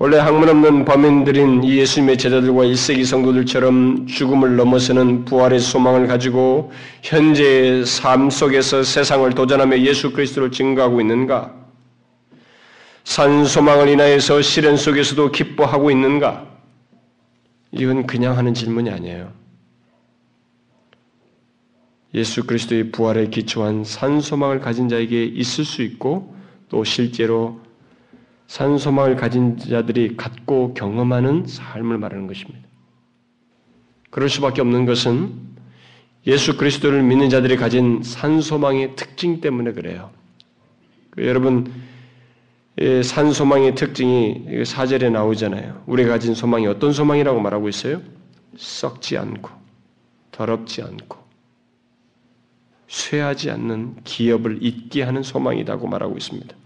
[0.00, 7.84] 본래 학문 없는 범인들인 이 예수님의 제자들과 1세기 성도들처럼 죽음을 넘어서는 부활의 소망을 가지고 현재의
[7.84, 11.54] 삶 속에서 세상을 도전하며 예수 그리스도를 증거하고 있는가?
[13.04, 16.46] 산 소망을 인하여서 시련 속에서도 기뻐하고 있는가?
[17.72, 19.30] 이건 그냥 하는 질문이 아니에요.
[22.14, 26.34] 예수 그리스도의 부활에 기초한 산 소망을 가진 자에게 있을 수 있고
[26.70, 27.60] 또 실제로
[28.50, 32.58] 산 소망을 가진 자들이 갖고 경험하는 삶을 말하는 것입니다.
[34.10, 35.32] 그럴 수밖에 없는 것은
[36.26, 40.10] 예수 그리스도를 믿는 자들이 가진 산 소망의 특징 때문에 그래요.
[41.10, 41.72] 그 여러분
[43.04, 45.84] 산 소망의 특징이 사절에 나오잖아요.
[45.86, 48.02] 우리가 가진 소망이 어떤 소망이라고 말하고 있어요?
[48.56, 49.48] 썩지 않고,
[50.32, 51.18] 더럽지 않고,
[52.88, 56.59] 쇠하지 않는 기업을 잊게 하는 소망이라고 말하고 있습니다.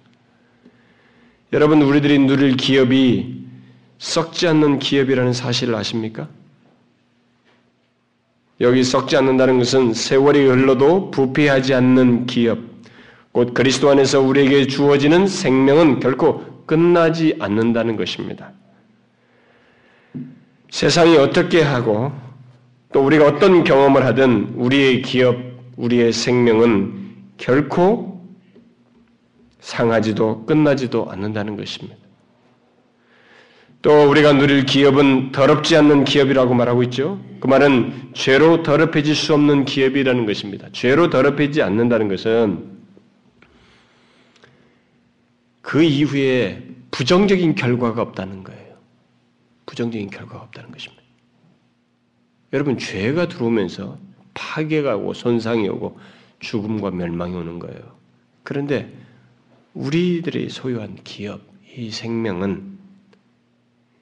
[1.55, 3.45] 여러분, 우리들이 누릴 기업이
[3.99, 6.27] 썩지 않는 기업이라는 사실을 아십니까?
[8.61, 12.59] 여기 썩지 않는다는 것은 세월이 흘러도 부패하지 않는 기업,
[13.31, 18.51] 곧 그리스도 안에서 우리에게 주어지는 생명은 결코 끝나지 않는다는 것입니다.
[20.71, 22.11] 세상이 어떻게 하고
[22.93, 25.37] 또 우리가 어떤 경험을 하든 우리의 기업,
[25.77, 28.14] 우리의 생명은 결코
[29.65, 31.97] 상하지도 끝나지도 않는다는 것입니다.
[33.81, 37.19] 또 우리가 누릴 기업은 더럽지 않는 기업이라고 말하고 있죠.
[37.41, 40.69] 그 말은 죄로 더럽혀질 수 없는 기업이라는 것입니다.
[40.73, 42.75] 죄로 더럽혀지지 않는다는 것은
[45.63, 48.77] 그 이후에 부정적인 결과가 없다는 거예요.
[49.65, 51.03] 부정적인 결과가 없다는 것입니다.
[52.53, 53.99] 여러분 죄가 들어오면서
[54.35, 55.99] 파괴가 오고 손상이 오고
[56.41, 57.81] 죽음과 멸망이 오는 거예요.
[58.43, 58.93] 그런데
[59.75, 61.41] 우리들이 소유한 기업,
[61.77, 62.79] 이 생명은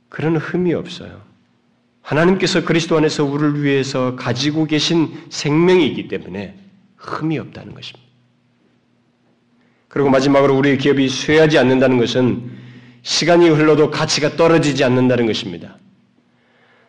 [0.08, 1.22] 그런 흠이 없어요.
[2.02, 6.54] 하나님께서 그리스도 안에서 우리를 위해서 가지고 계신 생명이기 때문에
[6.96, 8.06] 흠이 없다는 것입니다.
[9.88, 12.50] 그리고 마지막으로 우리의 기업이 쇠하지 않는다는 것은
[13.02, 15.78] 시간이 흘러도 가치가 떨어지지 않는다는 것입니다.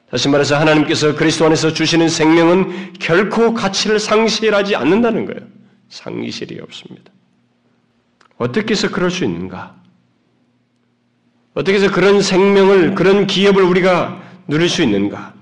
[0.10, 5.42] 다시 말해서 하나님께서 그리스도 안에서 주시는 생명은 결코 가치를 상실하지 않는다는 거예요.
[5.90, 7.13] 상실이 없습니다.
[8.44, 9.74] 어떻게 해서 그럴 수 있는가?
[11.54, 15.34] 어떻게 해서 그런 생명을, 그런 기업을 우리가 누릴 수 있는가?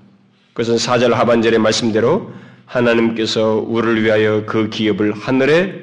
[0.52, 2.32] 그것은 4절 하반절의 말씀대로
[2.64, 5.82] 하나님께서 우리를 위하여 그 기업을 하늘에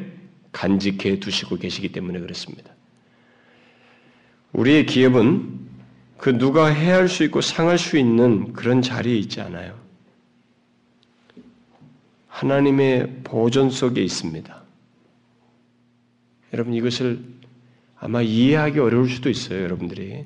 [0.54, 2.72] 간직해 두시고 계시기 때문에 그렇습니다.
[4.54, 5.60] 우리의 기업은
[6.18, 9.78] 그 누가 해할 수 있고 상할 수 있는 그런 자리에 있지 않아요.
[12.30, 14.69] 하나님의 보존 속에 있습니다.
[16.54, 17.24] 여러분 이것을
[17.98, 20.26] 아마 이해하기 어려울 수도 있어요, 여러분들이.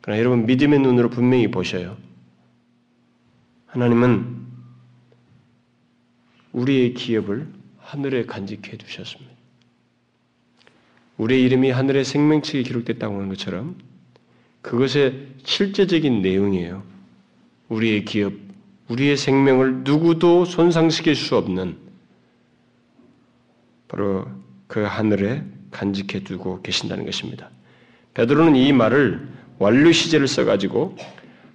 [0.00, 1.96] 그러나 여러분 믿음의 눈으로 분명히 보셔요.
[3.66, 4.46] 하나님은
[6.52, 7.46] 우리의 기업을
[7.78, 9.34] 하늘에 간직해 두셨습니다.
[11.18, 13.76] 우리의 이름이 하늘의 생명책에 기록됐다고 하는 것처럼
[14.62, 16.82] 그것의 실제적인 내용이에요.
[17.68, 18.32] 우리의 기업,
[18.88, 21.76] 우리의 생명을 누구도 손상시킬 수 없는
[23.88, 24.28] 바로
[24.66, 25.44] 그 하늘에
[25.76, 27.50] 간직해 두고 계신다는 것입니다.
[28.14, 30.96] 베드로는 이 말을 완료 시제를 써가지고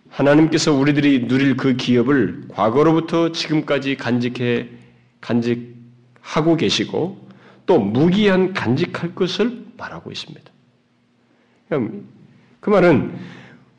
[0.10, 4.67] 하나님께서 우리들이 누릴 그 기업을 과거로부터 지금까지 간직해
[5.21, 7.27] 간직하고 계시고
[7.65, 10.51] 또 무기한 간직할 것을 말하고 있습니다.
[12.60, 13.15] 그 말은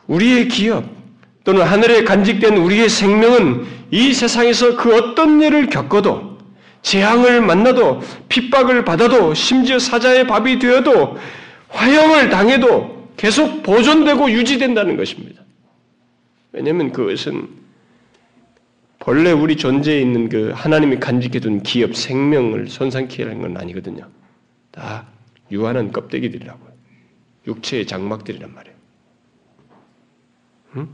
[0.09, 0.85] 우리의 기업
[1.44, 6.32] 또는 하늘에 간직된 우리의 생명은 이 세상에서 그 어떤 일을 겪어도
[6.83, 11.16] 재앙을 만나도 핍박을 받아도 심지어 사자의 밥이 되어도
[11.68, 15.42] 화형을 당해도 계속 보존되고 유지된다는 것입니다.
[16.53, 17.49] 왜냐하면 그것은
[18.99, 24.09] 본래 우리 존재에 있는 그 하나님이 간직해둔 기업 생명을 손상케 하는 건 아니거든요.
[24.71, 25.07] 다
[25.51, 26.73] 유한한 껍데기들이라고요.
[27.47, 28.77] 육체의 장막들이란 말이에요.
[30.77, 30.88] 응?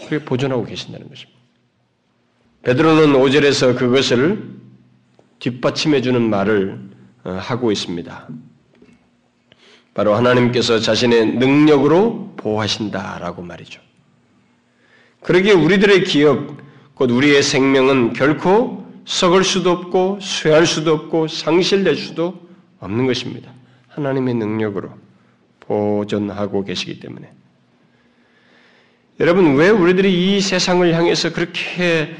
[0.00, 1.38] 그게 보존하고 계신다는 것입니다.
[2.62, 4.57] 베드로는 5절에서 그것을
[5.38, 6.78] 뒷받침해주는 말을
[7.24, 8.28] 어, 하고 있습니다.
[9.94, 13.80] 바로 하나님께서 자신의 능력으로 보호하신다라고 말이죠.
[15.22, 16.56] 그러기에 우리들의 기업,
[16.94, 22.40] 곧 우리의 생명은 결코 썩을 수도 없고 쇠할 수도 없고 상실될 수도
[22.78, 23.50] 없는 것입니다.
[23.88, 24.90] 하나님의 능력으로
[25.60, 27.30] 보존하고 계시기 때문에.
[29.20, 32.14] 여러분, 왜 우리들이 이 세상을 향해서 그렇게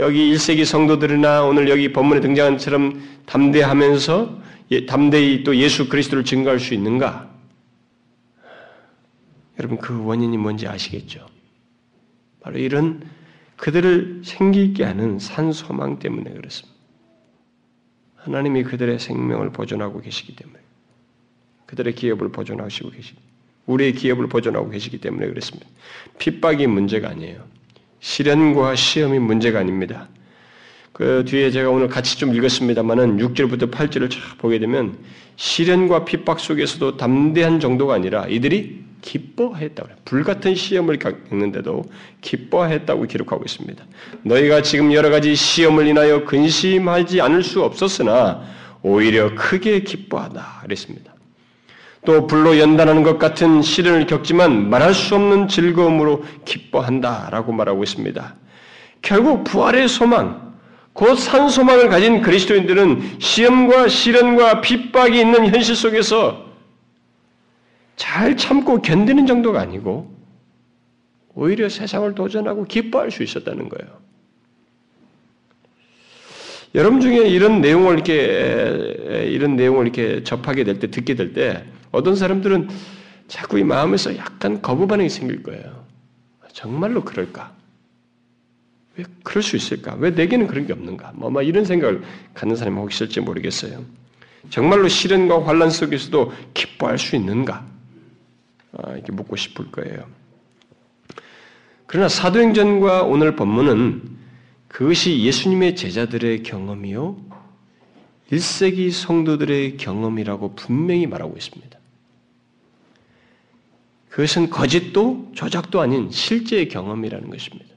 [0.00, 6.58] 여기 1세기 성도들이나 오늘 여기 본문에 등장한 처럼 담대하면서 예, 담대히 또 예수 그리스도를 증거할
[6.58, 7.30] 수 있는가?
[9.58, 11.26] 여러분 그 원인이 뭔지 아시겠죠?
[12.40, 13.02] 바로 이런
[13.56, 16.72] 그들을 생기게 하는 산소망 때문에 그렇습니다.
[18.16, 20.58] 하나님이 그들의 생명을 보존하고 계시기 때문에
[21.66, 23.14] 그들의 기업을 보존하시고 계시
[23.66, 25.68] 우리의 기업을 보존하고 계시기 때문에 그렇습니다.
[26.18, 27.44] 핍박이 문제가 아니에요.
[28.02, 30.08] 시련과 시험이 문제가 아닙니다.
[30.92, 34.98] 그 뒤에 제가 오늘 같이 좀 읽었습니다만은 6절부터 8절을 보게 되면
[35.36, 39.96] 시련과 핍박 속에서도 담대한 정도가 아니라 이들이 기뻐했다고 해요.
[40.04, 41.84] 불같은 시험을 겪는데도
[42.20, 43.84] 기뻐했다고 기록하고 있습니다.
[44.22, 48.42] 너희가 지금 여러 가지 시험을 인하여 근심하지 않을 수 없었으나
[48.82, 51.11] 오히려 크게 기뻐하다 그랬습니다.
[52.04, 58.34] 또 불로 연단하는 것 같은 시련을 겪지만 말할 수 없는 즐거움으로 기뻐한다 라고 말하고 있습니다.
[59.02, 60.52] 결국 부활의 소망,
[60.94, 66.44] 곧 산 소망을 가진 그리스도인들은 시험과 시련과 핍박이 있는 현실 속에서
[67.96, 70.12] 잘 참고 견디는 정도가 아니고
[71.34, 74.02] 오히려 세상을 도전하고 기뻐할 수 있었다는 거예요.
[76.74, 82.16] 여러분 중에 이런 내용을 이렇게 이런 내용을 이렇게 접하게 될 때 듣게 될 때 어떤
[82.16, 82.68] 사람들은
[83.28, 85.84] 자꾸 이 마음에서 약간 거부 반응이 생길 거예요.
[86.52, 87.52] 정말로 그럴까?
[88.96, 89.94] 왜 그럴 수 있을까?
[89.98, 91.12] 왜 내게는 그런 게 없는가?
[91.14, 92.02] 뭐, 뭐 이런 생각을
[92.34, 93.84] 갖는 사람이 혹시 있을지 모르겠어요.
[94.50, 97.64] 정말로 시련과 환란 속에서도 기뻐할 수 있는가?
[98.76, 100.06] 아, 이렇게 묻고 싶을 거예요.
[101.86, 104.02] 그러나 사도행전과 오늘 본문은
[104.68, 107.16] 그것이 예수님의 제자들의 경험이요,
[108.30, 111.78] 1세기 성도들의 경험이라고 분명히 말하고 있습니다.
[114.12, 117.70] 그것은 거짓도 조작도 아닌 실제의 경험이라는 것입니다.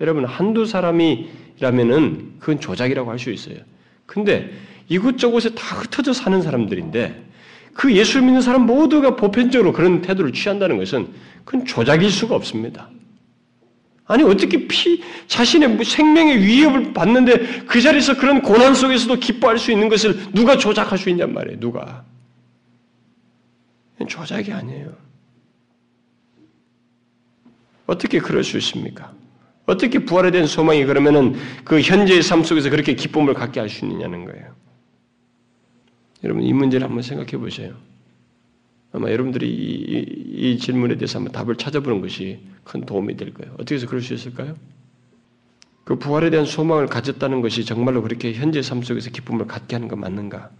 [0.00, 3.56] 여러분, 한두 사람이라면은 그건 조작이라고 할 수 있어요.
[4.06, 4.50] 근데
[4.88, 7.24] 이곳저곳에 다 흩어져 사는 사람들인데
[7.74, 11.08] 그 예수 믿는 사람 모두가 보편적으로 그런 태도를 취한다는 것은
[11.44, 12.88] 그건 조작일 수가 없습니다.
[14.06, 19.70] 아니 어떻게 피 자신의 뭐 생명의 위협을 받는데 그 자리에서 그런 고난 속에서도 기뻐할 수
[19.70, 21.60] 있는 것을 누가 조작할 수 있냔 말이에요.
[21.60, 22.02] 누가
[24.08, 25.09] 조작이 아니에요.
[27.90, 29.12] 어떻게 그럴 수 있습니까?
[29.66, 34.24] 어떻게 부활에 대한 소망이 그러면은 그 현재의 삶 속에서 그렇게 기쁨을 갖게 할 수 있느냐는
[34.26, 34.54] 거예요.
[36.22, 37.74] 여러분 이 문제를 한번 생각해 보세요.
[38.92, 43.54] 아마 여러분들이 이, 이, 이, 질문에 대해서 한번 답을 찾아보는 것이 큰 도움이 될 거예요.
[43.54, 44.56] 어떻게 해서 그럴 수 있을까요?
[45.84, 49.96] 그 부활에 대한 소망을 가졌다는 것이 정말로 그렇게 현재 삶 속에서 기쁨을 갖게 하는 것
[49.96, 50.50] 맞는가?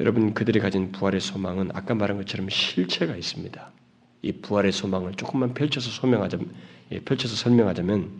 [0.00, 3.77] 여러분 그들이 가진 부활의 소망은 아까 말한 것처럼 실체가 있습니다.
[4.22, 6.50] 이 부활의 소망을 조금만 펼쳐서 소명하자면,
[6.92, 8.10] 예, 펼쳐서 설명하자면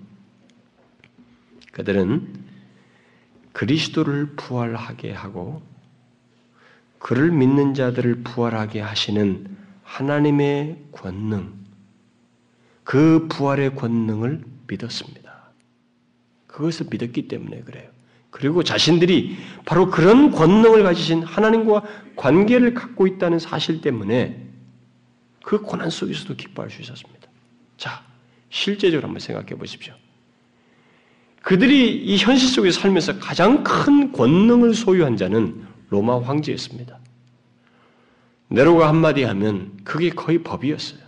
[1.72, 2.34] 그들은
[3.52, 5.62] 그리스도를 부활하게 하고
[6.98, 9.46] 그를 믿는 자들을 부활하게 하시는
[9.82, 11.52] 하나님의 권능,
[12.84, 15.28] 그 부활의 권능을 믿었습니다.
[16.46, 17.88] 그것을 믿었기 때문에 그래요.
[18.30, 21.82] 그리고 자신들이 바로 그런 권능을 가지신 하나님과
[22.16, 24.47] 관계를 갖고 있다는 사실 때문에
[25.48, 27.26] 그 고난 속에서도 기뻐할 수 있었습니다.
[27.78, 28.04] 자,
[28.50, 29.94] 실제적으로 한번 생각해 보십시오.
[31.40, 36.98] 그들이 이 현실 속에서 살면서 가장 큰 권능을 소유한 자는 로마 황제였습니다.
[38.48, 41.00] 네로가 한마디 하면 그게 거의 법이었어요.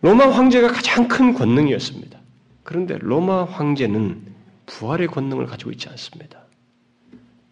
[0.00, 2.18] 로마 황제가 가장 큰 권능이었습니다.
[2.64, 4.34] 그런데 로마 황제는
[4.66, 6.42] 부활의 권능을 가지고 있지 않습니다.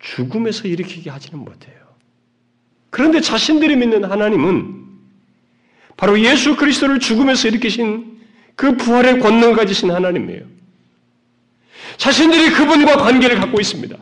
[0.01, 1.78] 죽음에서 일으키게 하지는 못해요.
[2.99, 4.75] 그런데 자신들이 믿는 하나님은
[5.97, 8.19] 바로 예수 그리스도를 죽음에서 일으키신
[8.57, 10.43] 그 부활의 권능을 가지신 하나님이에요.
[11.97, 13.97] 자신들이 그분과 관계를 갖고 있습니다.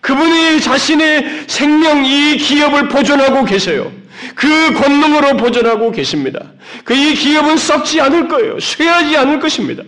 [0.00, 3.90] 그분이 자신의 생명 이 기업을 보존하고 계세요.
[4.36, 6.52] 그 권능으로 보존하고 계십니다.
[6.84, 8.60] 그 이 기업은 썩지 않을 거예요.
[8.60, 9.82] 쇠하지 않을 것입니다.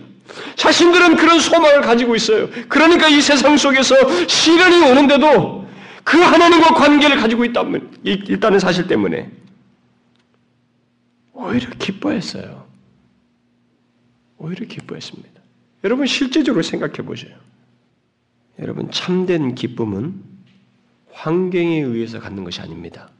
[0.56, 2.48] 자신들은 그런 소망을 가지고 있어요.
[2.68, 3.94] 그러니까 이 세상 속에서
[4.26, 5.59] 시련이 오는데도
[6.04, 9.30] 그 하나님과 관계를 가지고 있다면, 있다는 사실 때문에
[11.32, 12.66] 오히려 기뻐했어요.
[14.38, 15.40] 오히려 기뻐했습니다.
[15.84, 17.36] 여러분 실제적으로 생각해 보세요.
[18.58, 20.22] 여러분 참된 기쁨은
[21.12, 23.10] 환경에 의해서 갖는 것이 아닙니다.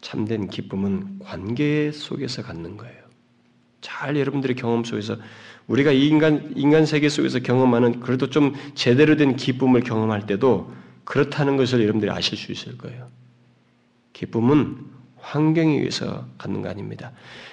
[0.00, 3.02] 참된 기쁨은 관계 속에서 갖는 거예요.
[3.80, 5.16] 잘 여러분들의 경험 속에서
[5.66, 10.72] 우리가 인간 인간 세계 속에서 경험하는 그래도 좀 제대로 된 기쁨을 경험할 때도
[11.04, 13.08] 그렇다는 것을 여러분들이 아실 수 있을 거예요.
[14.12, 14.76] 기쁨은
[15.16, 17.12] 환경에 의해서 갖는 거 아닙니다.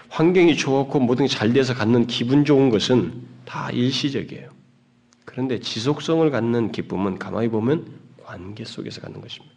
[0.10, 3.14] 환경이 좋고 모든 게 잘 돼서 갖는 기분 좋은 것은
[3.46, 4.50] 다 일시적이에요.
[5.26, 7.86] 그런데 지속성을 갖는 기쁨은 가만히 보면
[8.24, 9.56] 관계 속에서 갖는 것입니다.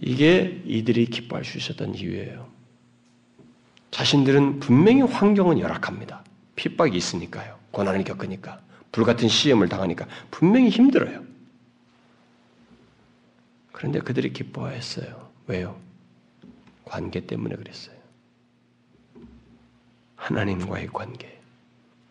[0.00, 2.46] 이게 이들이 기뻐할 수 있었던 이유예요.
[3.90, 6.24] 자신들은 분명히 환경은 열악합니다.
[6.56, 7.56] 핍박이 있으니까요.
[7.70, 8.60] 고난을 겪으니까.
[8.90, 11.22] 불같은 시험을 당하니까 분명히 힘들어요.
[13.82, 15.28] 그런데 그들이 기뻐했어요.
[15.48, 15.76] 왜요?
[16.84, 17.96] 관계 때문에 그랬어요.
[20.14, 21.40] 하나님과의 관계.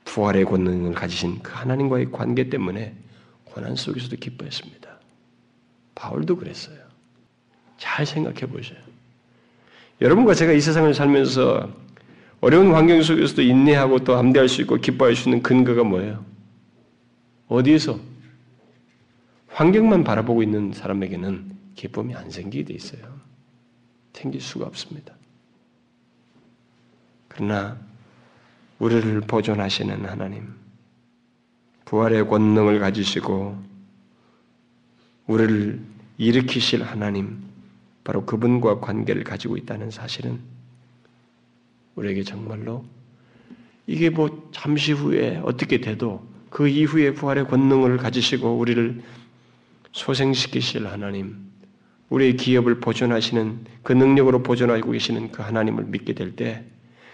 [0.03, 2.93] 부활의 권능을 가지신 그 하나님과의 관계 때문에
[3.45, 4.89] 고난 속에서도 기뻐했습니다.
[5.95, 6.77] 바울도 그랬어요.
[7.77, 8.77] 잘 생각해 보세요.
[10.01, 11.73] 여러분과 제가 이 세상을 살면서
[12.41, 16.25] 어려운 환경 속에서도 인내하고 또 암대할 수 있고 기뻐할 수 있는 근거가 뭐예요?
[17.47, 17.97] 어디에서?
[19.47, 23.19] 환경만 바라보고 있는 사람에게는 기쁨이 안 생기게 돼 있어요.
[24.13, 25.15] 생길 수가 없습니다.
[27.27, 27.79] 그러나
[28.77, 30.53] 우리를 보존하시는 하나님,
[31.85, 33.57] 부활의 권능을 가지시고
[35.27, 35.81] 우리를
[36.17, 37.43] 일으키실 하나님,
[38.03, 40.39] 바로 그분과 관계를 가지고 있다는 사실은
[41.95, 42.85] 우리에게 정말로
[43.87, 49.01] 이게 뭐 잠시 후에 어떻게 돼도 그 이후에 부활의 권능을 가지시고 우리를
[49.93, 51.50] 소생시키실 하나님,
[52.11, 56.63] 우리의 기업을 보존하시는 그 능력으로 보존하고 계시는 그 하나님을 믿게 될 때,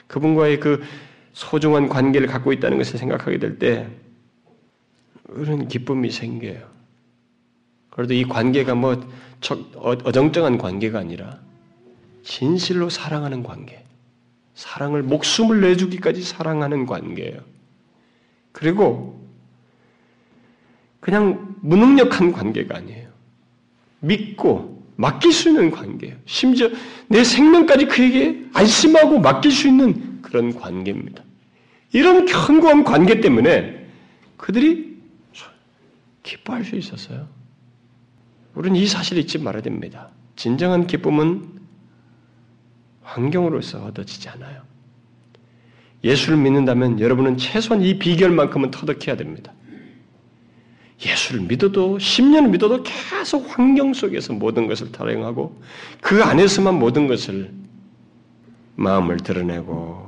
[0.08, 0.84] 그분과의 그
[1.34, 3.88] 소중한 관계를 갖고 있다는 것을 생각하게 될 때,
[5.28, 6.68] 그런 기쁨이 생겨요.
[7.91, 8.93] 그래도 이 관계가 뭐
[9.76, 11.39] 어, 어정쩡한 관계가 아니라
[12.24, 13.84] 진실로 사랑하는 관계.
[14.56, 17.39] 사랑을 목숨을 내주기까지 사랑하는 관계예요.
[18.52, 19.24] 그리고
[21.00, 23.10] 그냥 무능력한 관계가 아니에요.
[24.00, 26.16] 믿고 맡길 수 있는 관계예요.
[26.26, 26.70] 심지어
[27.08, 31.24] 내 생명까지 그에게 안심하고 맡길 수 있는 그런 관계입니다.
[31.93, 33.88] 이런 견고한 관계 때문에
[34.36, 34.98] 그들이
[36.24, 37.28] 기뻐할 수 있었어요.
[38.56, 40.10] 우리는 이 사실을 잊지 말아야 됩니다.
[40.36, 41.48] 진정한 기쁨은
[43.04, 44.64] 환경으로서 얻어지지 않아요.
[46.04, 49.54] 예수를 믿는다면 여러분은 최소한 이 비결만큼은 터득해야 됩니다.
[51.06, 55.62] 예수를 믿어도 10년을 믿어도 계속 환경 속에서 모든 것을 타령하고
[56.02, 57.52] 그 안에서만 모든 것을
[58.76, 60.08] 마음을 드러내고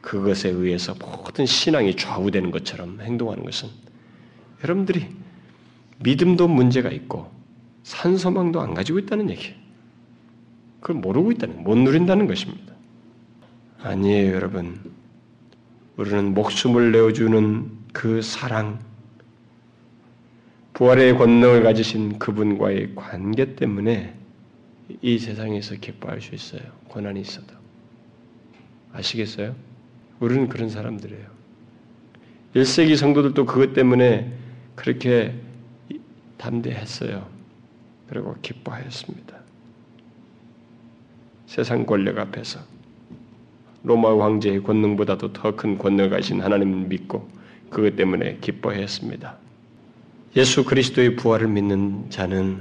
[0.00, 3.68] 그것에 의해서 모든 신앙이 좌우되는 것처럼 행동하는 것은
[4.62, 5.08] 여러분들이
[5.98, 7.30] 믿음도 문제가 있고
[7.82, 9.54] 산소망도 안 가지고 있다는 얘기예요.
[10.80, 12.74] 그걸 모르고 있다는, 못 누린다는 것입니다.
[13.82, 14.80] 아니에요, 여러분.
[15.96, 18.78] 우리는 목숨을 내어주는 그 사랑,
[20.80, 24.14] 부활의 권능을 가지신 그분과의 관계 때문에
[25.02, 26.62] 이 세상에서 기뻐할 수 있어요.
[26.88, 27.52] 고난이 있어도.
[28.94, 29.54] 아시겠어요?
[30.20, 31.26] 우리는 그런 사람들이에요.
[32.54, 34.32] 1세기 성도들도 그것 때문에
[34.74, 35.34] 그렇게
[36.38, 37.28] 담대했어요.
[38.08, 39.36] 그리고 기뻐하였습니다.
[41.44, 42.58] 세상 권력 앞에서
[43.82, 47.28] 로마 황제의 권능보다도 더 큰 권능을 가신 하나님을 믿고
[47.68, 49.49] 그것 때문에 기뻐했습니다.
[50.36, 52.58] 예수 그리스도의 부활을 믿는 자는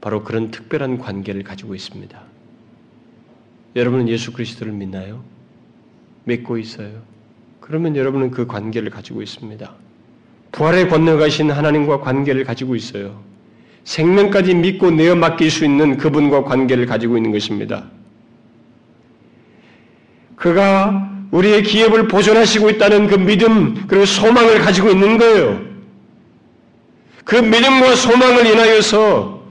[0.00, 2.20] 바로 그런 특별한 관계를 가지고 있습니다.
[3.74, 5.24] 여러분은 예수 그리스도를 믿나요?
[6.24, 6.90] 믿고 있어요.
[7.60, 9.74] 그러면 여러분은 그 관계를 가지고 있습니다.
[10.52, 13.20] 부활의 권능 가신 하나님과 관계를 가지고 있어요.
[13.84, 17.86] 생명까지 믿고 내어 맡길 수 있는 그분과 관계를 가지고 있는 것입니다.
[20.36, 25.67] 그가 우리의 기업을 보존하시고 있다는 그 믿음 그리고 소망을 가지고 있는 거예요.
[27.28, 29.42] 그 믿음과 소망을 인하여서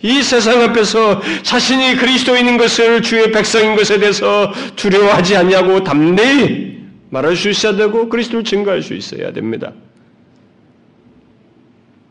[0.00, 7.50] 이 세상 앞에서 자신이 그리스도인인 것을 주의 백성인 것에 대해서 두려워하지 않냐고 담대히 말할 수
[7.50, 9.72] 있어야 되고 그리스도를 증거할 수 있어야 됩니다.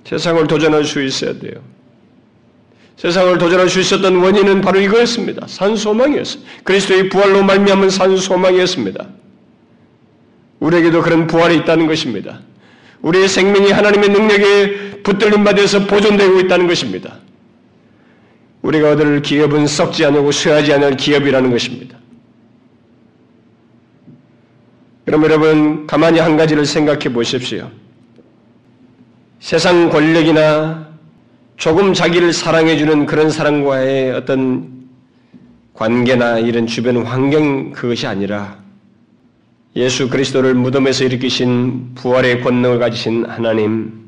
[0.04, 1.64] 세상을 도전할 수 있어야 돼요.
[2.98, 5.48] 세상을 도전할 수 있었던 원인은 바로 이거였습니다.
[5.48, 6.44] 산소망이었어요.
[6.66, 9.08] 그리스도의 부활로 말미암은 산소망이었습니다.
[10.60, 12.42] 우리에게도 그런 부활이 있다는 것입니다.
[13.06, 17.20] 우리의 생명이 하나님의 능력에 붙들림 받아서 보존되고 있다는 것입니다.
[18.64, 22.00] 우리가 얻을 기업은 썩지 않고 쇠하지 않을 기업이라는 것입니다.
[25.06, 27.70] 그럼 여러분 가만히 한 가지를 생각해 보십시오.
[29.40, 30.88] 세상 권력이나
[31.58, 34.88] 조금 자기를 사랑해주는 그런 사람과의 어떤
[35.76, 38.65] 관계나 이런 주변 환경 그것이 아니라
[39.76, 44.06] 예수 그리스도를 무덤에서 일으키신 부활의 권능을 가지신 하나님,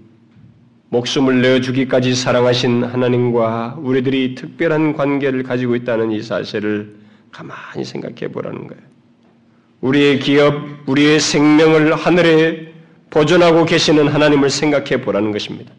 [0.89, 6.95] 목숨을 내어주기까지 사랑하신 하나님과 우리들이 특별한 관계를 가지고 있다는 이 사실을
[7.31, 8.81] 가만히 생각해 보라는 거예요.
[9.81, 10.55] 우리의 기업,
[10.85, 12.73] 우리의 생명을 하늘에
[13.09, 15.73] 보존하고 계시는 하나님을 생각해 보라는 것입니다.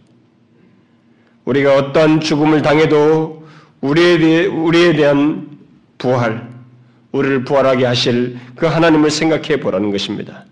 [1.47, 3.49] 우리가 어떠한 죽음을 당해도
[3.80, 5.49] 우리에, 대해, 우리에 대한
[5.97, 6.57] 부활,
[7.12, 10.44] 우리를 부활하게 하실 그 하나님을 생각해 보라는 것입니다.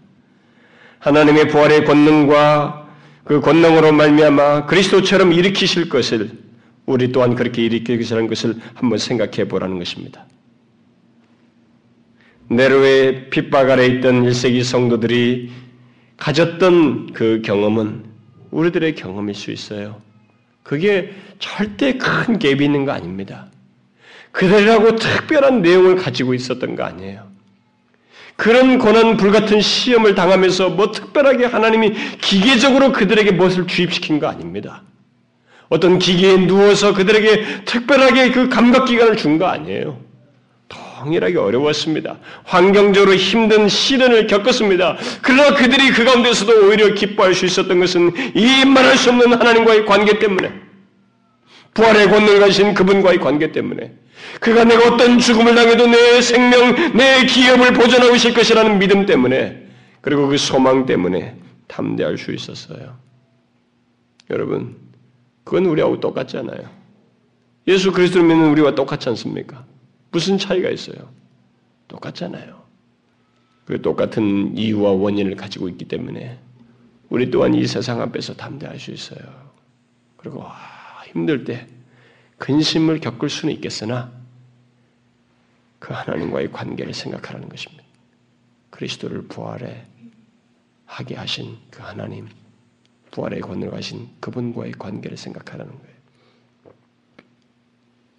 [0.98, 2.88] 하나님의 부활의 권능과
[3.24, 6.30] 그 권능으로 말미암아 그리스도처럼 일으키실 것을
[6.86, 10.26] 우리 또한 그렇게 일으키시라는 것을 한번 생각해 보라는 것입니다.
[12.48, 15.50] 네로의 핍박 아래 있던 1세기 성도들이
[16.16, 18.04] 가졌던 그 경험은
[18.52, 20.00] 우리들의 경험일 수 있어요.
[20.62, 23.48] 그게 절대 큰 갭이 있는 거 아닙니다.
[24.36, 27.26] 그들이라고 특별한 내용을 가지고 있었던 거 아니에요.
[28.36, 34.82] 그런 고난 불같은 시험을 당하면서 뭐 특별하게 하나님이 기계적으로 그들에게 무엇을 주입시킨 거 아닙니다.
[35.70, 39.98] 어떤 기계에 누워서 그들에게 특별하게 그 감각기관을 준 거 아니에요.
[40.68, 42.18] 동일하게 어려웠습니다.
[42.44, 44.98] 환경적으로 힘든 시련을 겪었습니다.
[45.22, 50.18] 그러나 그들이 그 가운데서도 오히려 기뻐할 수 있었던 것은 이 말할 수 없는 하나님과의 관계
[50.18, 50.52] 때문에
[51.72, 53.92] 부활의 권능을 가신 그분과의 관계 때문에
[54.40, 59.66] 그가 내가 어떤 죽음을 당해도 내 생명, 내 기업을 보존하고 있을 것이라는 믿음 때문에
[60.00, 61.36] 그리고 그 소망 때문에
[61.66, 62.96] 담대할 수 있었어요.
[64.30, 64.76] 여러분,
[65.44, 66.68] 그건 우리하고 똑같지 않아요.
[67.68, 69.64] 예수 그리스도를 믿는 우리와 똑같지 않습니까?
[70.10, 71.08] 무슨 차이가 있어요?
[71.88, 72.62] 똑같잖아요.
[73.64, 76.38] 그 똑같은 이유와 원인을 가지고 있기 때문에
[77.08, 79.20] 우리 또한 이 세상 앞에서 담대할 수 있어요.
[80.16, 80.56] 그리고 와,
[81.12, 81.66] 힘들 때
[82.38, 84.12] 근심을 겪을 수는 있겠으나
[85.78, 87.84] 그 하나님과의 관계를 생각하라는 것입니다.
[88.70, 89.86] 그리스도를 부활에
[90.84, 92.28] 하게 하신 그 하나님,
[93.10, 95.96] 부활의 권을 가신 그분과의 관계를 생각하라는 거예요.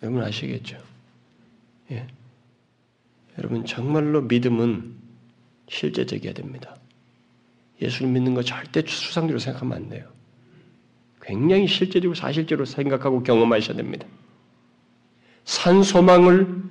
[0.03, 0.77] 여러분 아시겠죠?
[1.91, 2.07] 예.
[3.37, 4.95] 여러분 정말로 믿음은
[5.69, 6.75] 실제적이어야 됩니다.
[7.81, 10.16] 예수를 믿는 거 절대 수상적으로 생각하면 안 돼요.
[11.27, 14.07] 굉장히 실제적이고 사실적으로 생각하고 경험하셔야 됩니다.
[15.43, 16.63] 산 소망을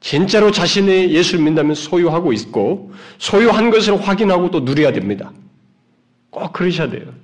[0.00, 5.32] 진짜로 자신의 예수를 믿다면 소유하고 있고 소유한 것을 확인하고 또 누려야 됩니다.
[6.30, 7.14] 꼭 그러셔야 돼요.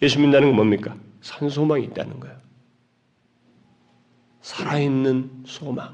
[0.00, 0.94] 예수 믿는다는 건 뭡니까?
[1.20, 2.36] 산 소망이 있다는 거예요.
[4.42, 5.92] 살아있는 소망.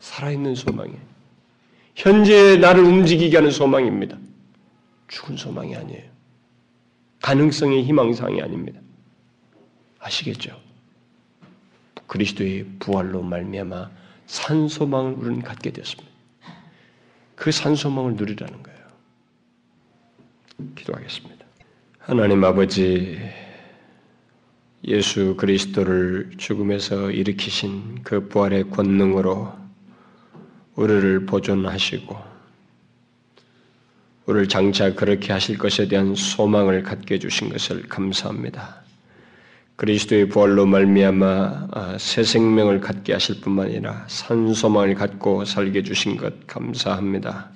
[0.00, 0.98] 살아있는 소망이에요.
[1.94, 4.18] 현재 나를 움직이게 하는 소망입니다.
[5.08, 6.15] 죽은 소망이 아니에요.
[7.26, 8.80] 가능성의 희망상이 아닙니다.
[9.98, 10.60] 아시겠죠?
[12.06, 13.90] 그리스도의 부활로 말미암아
[14.26, 16.08] 산소망을 우리는 갖게 되었습니다.
[17.34, 18.78] 그 산소망을 누리라는 거예요.
[20.76, 21.44] 기도하겠습니다.
[21.98, 23.18] 하나님 아버지
[24.84, 29.52] 예수 그리스도를 죽음에서 일으키신 그 부활의 권능으로
[30.76, 32.35] 우리를 보존하시고
[34.26, 38.82] 우리를 장차 그렇게 하실 것에 대한 소망을 갖게 해주신 것을 감사합니다.
[39.76, 46.46] 그리스도의 부활로 말미암아 아, 새 생명을 갖게 하실 뿐만 아니라 산소망을 갖고 살게 주신 것
[46.46, 47.50] 감사합니다.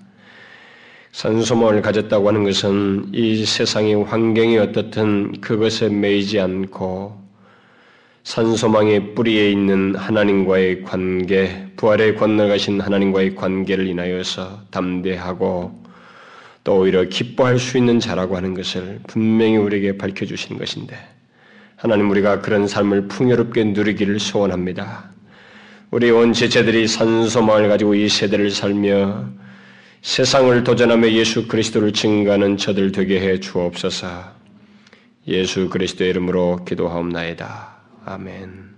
[1.12, 7.18] 산소망을 가졌다고 하는 것은 이 세상의 환경이 어떻든 그것에 매이지 않고
[8.22, 15.80] 산소망의 뿌리에 있는 하나님과의 관계, 부활에 건너가신 하나님과의 관계를 인하여서 담대하고
[16.64, 20.96] 또 오히려 기뻐할 수 있는 자라고 하는 것을 분명히 우리에게 밝혀주신 것인데
[21.76, 25.10] 하나님 우리가 그런 삶을 풍요롭게 누리기를 소원합니다.
[25.90, 29.24] 우리 온 제자들이 산소망을 가지고 이 세대를 살며
[30.02, 34.06] 세상을 도전하며 예수 그리스도를 증가하는 저들 되게 해 주옵소서.
[35.28, 37.76] 예수 그리스도의 이름으로 기도하옵나이다.
[38.04, 38.69] 아멘.